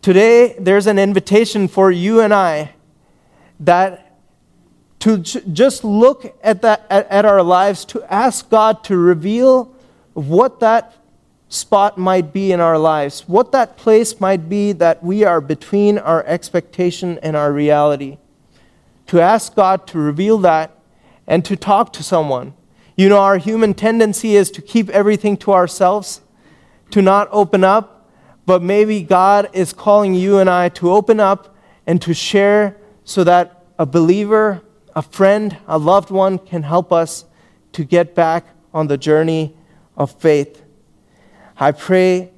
Today, 0.00 0.56
there's 0.58 0.86
an 0.86 0.98
invitation 0.98 1.68
for 1.68 1.90
you 1.90 2.20
and 2.20 2.32
I 2.32 2.74
that 3.60 4.16
to 5.00 5.18
j- 5.18 5.42
just 5.52 5.84
look 5.84 6.34
at, 6.42 6.62
that, 6.62 6.86
at, 6.88 7.06
at 7.08 7.24
our 7.24 7.42
lives, 7.42 7.84
to 7.86 8.02
ask 8.12 8.48
God 8.48 8.82
to 8.84 8.96
reveal 8.96 9.74
what 10.14 10.60
that 10.60 10.94
spot 11.52 11.98
might 11.98 12.32
be 12.32 12.52
in 12.52 12.60
our 12.60 12.78
lives, 12.78 13.28
what 13.28 13.52
that 13.52 13.76
place 13.76 14.20
might 14.20 14.48
be 14.48 14.72
that 14.72 15.02
we 15.02 15.24
are 15.24 15.40
between 15.40 15.98
our 15.98 16.24
expectation 16.24 17.18
and 17.22 17.36
our 17.36 17.52
reality. 17.52 18.18
To 19.08 19.20
ask 19.20 19.54
God 19.54 19.86
to 19.88 19.98
reveal 19.98 20.38
that 20.38 20.78
and 21.26 21.44
to 21.44 21.56
talk 21.56 21.92
to 21.94 22.02
someone 22.02 22.54
you 22.96 23.08
know, 23.08 23.18
our 23.18 23.38
human 23.38 23.72
tendency 23.74 24.36
is 24.36 24.50
to 24.50 24.62
keep 24.62 24.90
everything 24.90 25.36
to 25.38 25.52
ourselves, 25.52 26.20
to 26.90 27.00
not 27.00 27.28
open 27.32 27.64
up, 27.64 28.08
but 28.44 28.62
maybe 28.62 29.02
God 29.02 29.48
is 29.52 29.72
calling 29.72 30.14
you 30.14 30.38
and 30.38 30.50
I 30.50 30.68
to 30.70 30.92
open 30.92 31.18
up 31.18 31.56
and 31.86 32.02
to 32.02 32.12
share 32.12 32.76
so 33.04 33.24
that 33.24 33.64
a 33.78 33.86
believer, 33.86 34.62
a 34.94 35.02
friend, 35.02 35.56
a 35.66 35.78
loved 35.78 36.10
one 36.10 36.38
can 36.38 36.64
help 36.64 36.92
us 36.92 37.24
to 37.72 37.84
get 37.84 38.14
back 38.14 38.46
on 38.74 38.88
the 38.88 38.98
journey 38.98 39.56
of 39.96 40.10
faith. 40.12 40.61
I 41.58 41.72
pray 41.72 42.30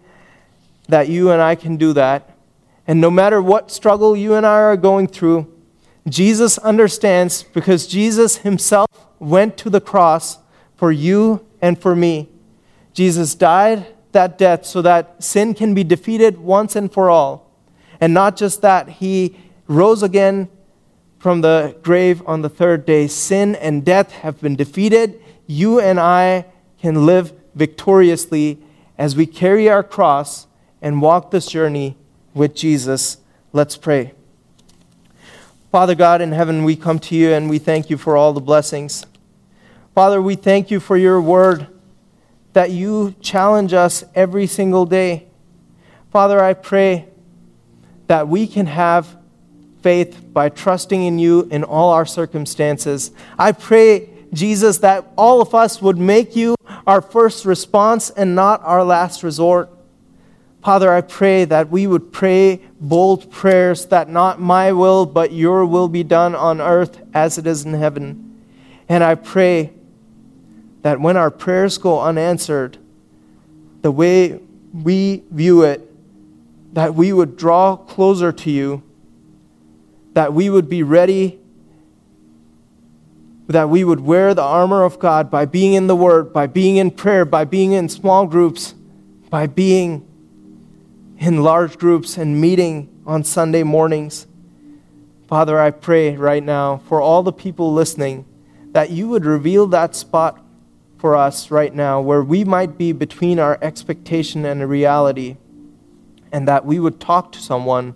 that 0.89 1.09
you 1.09 1.31
and 1.31 1.41
I 1.41 1.55
can 1.55 1.77
do 1.77 1.93
that. 1.95 2.31
And 2.87 3.01
no 3.01 3.11
matter 3.11 3.41
what 3.41 3.71
struggle 3.71 4.17
you 4.17 4.35
and 4.35 4.45
I 4.45 4.61
are 4.61 4.77
going 4.77 5.07
through, 5.07 5.51
Jesus 6.09 6.59
understands 6.59 7.43
because 7.43 7.87
Jesus 7.87 8.39
himself 8.39 8.89
went 9.19 9.57
to 9.59 9.71
the 9.71 9.81
cross 9.81 10.39
for 10.77 10.93
you 10.93 11.47
and 11.63 11.81
for 11.81 11.97
me. 11.97 12.29
Jesus 12.93 13.35
died 13.35 13.87
that 14.13 14.37
death 14.37 14.67
so 14.67 14.83
that 14.83 15.23
sin 15.23 15.55
can 15.55 15.75
be 15.75 15.83
defeated 15.83 16.39
once 16.39 16.77
and 16.77 16.93
for 16.93 17.09
all. 17.11 17.51
And 18.01 18.13
not 18.13 18.37
just 18.37 18.61
that, 18.63 18.89
he 18.89 19.37
rose 19.67 20.03
again 20.03 20.49
from 21.19 21.41
the 21.41 21.75
grave 21.83 22.23
on 22.27 22.43
the 22.43 22.51
third 22.51 22.85
day. 22.85 23.07
Sin 23.07 23.55
and 23.55 23.85
death 23.85 24.13
have 24.13 24.41
been 24.41 24.57
defeated. 24.57 25.23
You 25.47 25.81
and 25.81 25.99
I 25.99 26.45
can 26.79 27.07
live 27.07 27.33
victoriously 27.55 28.59
as 28.99 29.17
we 29.17 29.27
carry 29.27 29.69
our 29.69 29.83
cross 29.83 30.47
and 30.81 31.03
walk 31.03 31.31
this 31.31 31.47
journey 31.47 31.97
with 32.35 32.55
Jesus. 32.55 33.19
Let's 33.53 33.77
pray. 33.77 34.13
Father 35.73 35.95
God 35.95 36.21
in 36.21 36.33
heaven, 36.33 36.65
we 36.65 36.77
come 36.77 36.99
to 37.01 37.17
you 37.17 37.33
and 37.33 37.51
we 37.51 37.59
thank 37.59 37.91
you 37.91 37.97
for 37.97 38.17
all 38.17 38.33
the 38.33 38.41
blessings. 38.41 39.05
Father, 39.95 40.23
we 40.23 40.37
thank 40.37 40.71
you 40.71 40.79
for 40.79 40.97
your 40.97 41.21
word 41.21 41.67
that 42.53 42.71
you 42.71 43.15
challenge 43.21 43.73
us 43.73 44.05
every 44.15 44.47
single 44.47 44.87
day. 44.87 45.27
Father, 46.13 46.43
I 46.43 46.55
pray 46.55 47.09
that 48.07 48.29
we 48.29 48.47
can 48.47 48.67
have 48.67 49.17
faith 49.83 50.25
by 50.33 50.49
trusting 50.49 51.03
in 51.03 51.19
you 51.19 51.49
in 51.51 51.65
all 51.65 51.91
our 51.91 52.07
circumstances. 52.07 53.11
I 53.39 53.53
pray, 53.53 54.09
Jesus, 54.35 54.79
that 54.79 55.05
all 55.17 55.41
of 55.41 55.55
us 55.55 55.81
would 55.81 55.99
make 55.99 56.37
you 56.37 56.55
our 56.87 57.01
first 57.01 57.45
response 57.45 58.11
and 58.11 58.35
not 58.35 58.63
our 58.63 58.85
last 58.85 59.23
resort. 59.23 59.71
Father, 60.63 60.93
I 60.93 61.03
pray 61.03 61.45
that 61.45 61.71
we 61.71 61.87
would 61.87 62.11
pray 62.13 62.63
bold 62.81 63.31
prayers 63.31 63.87
that 63.87 64.09
not 64.09 64.41
my 64.41 64.73
will, 64.73 65.05
but 65.05 65.33
your 65.33 65.67
will 65.67 65.89
be 65.89 66.03
done 66.03 66.35
on 66.35 66.61
earth 66.61 67.03
as 67.13 67.37
it 67.37 67.47
is 67.47 67.65
in 67.65 67.75
heaven. 67.75 68.41
And 68.89 69.05
I 69.05 69.15
pray 69.15 69.73
that 70.83 71.01
when 71.01 71.17
our 71.17 71.31
prayers 71.31 71.77
go 71.77 72.01
unanswered, 72.01 72.79
the 73.83 73.91
way 73.91 74.41
we 74.73 75.23
view 75.31 75.63
it, 75.63 75.91
that 76.75 76.95
we 76.95 77.13
would 77.13 77.37
draw 77.37 77.77
closer 77.77 78.33
to 78.33 78.51
you, 78.51 78.83
that 80.15 80.33
we 80.33 80.49
would 80.49 80.69
be 80.69 80.83
ready, 80.83 81.39
that 83.47 83.69
we 83.69 83.85
would 83.85 84.01
wear 84.01 84.33
the 84.33 84.43
armor 84.43 84.83
of 84.85 84.99
God 84.99 85.31
by 85.31 85.45
being 85.45 85.75
in 85.75 85.87
the 85.87 85.97
Word, 85.97 86.33
by 86.33 86.47
being 86.47 86.77
in 86.77 86.91
prayer, 86.91 87.25
by 87.25 87.45
being 87.45 87.73
in 87.73 87.89
small 87.89 88.27
groups, 88.27 88.75
by 89.29 89.47
being 89.47 90.07
in 91.19 91.43
large 91.43 91.79
groups 91.79 92.17
and 92.17 92.41
meeting 92.41 92.89
on 93.07 93.23
Sunday 93.23 93.63
mornings. 93.63 94.27
Father, 95.29 95.59
I 95.61 95.71
pray 95.71 96.17
right 96.17 96.43
now 96.43 96.79
for 96.89 97.01
all 97.01 97.23
the 97.23 97.33
people 97.33 97.73
listening 97.73 98.25
that 98.73 98.91
you 98.91 99.09
would 99.09 99.25
reveal 99.25 99.67
that 99.69 99.95
spot 99.95 100.43
for 100.99 101.15
us 101.15 101.51
right 101.51 101.75
now 101.75 102.01
where 102.01 102.23
we 102.23 102.45
might 102.45 102.79
be 102.79 102.93
between 102.93 103.39
our 103.39 103.59
expectation 103.61 104.45
and 104.47 104.67
reality, 104.69 105.37
and 106.33 106.49
that 106.49 106.65
we 106.65 106.81
would 106.81 106.99
talk 106.99 107.31
to 107.33 107.41
someone 107.41 107.95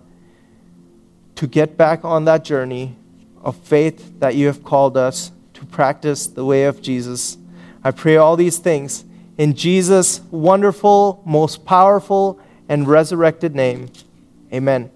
to 1.35 1.47
get 1.47 1.75
back 1.75 2.05
on 2.05 2.25
that 2.25 2.43
journey 2.45 2.95
of 3.41 3.55
faith 3.55 4.19
that 4.19 4.35
you 4.35 4.45
have 4.45 4.63
called 4.63 4.95
us 4.95 5.31
practice 5.71 6.27
the 6.27 6.45
way 6.45 6.65
of 6.65 6.81
Jesus. 6.81 7.37
I 7.83 7.91
pray 7.91 8.17
all 8.17 8.35
these 8.35 8.57
things 8.57 9.05
in 9.37 9.53
Jesus' 9.55 10.21
wonderful, 10.31 11.23
most 11.25 11.65
powerful, 11.65 12.39
and 12.67 12.87
resurrected 12.87 13.55
name. 13.55 13.89
Amen. 14.53 14.91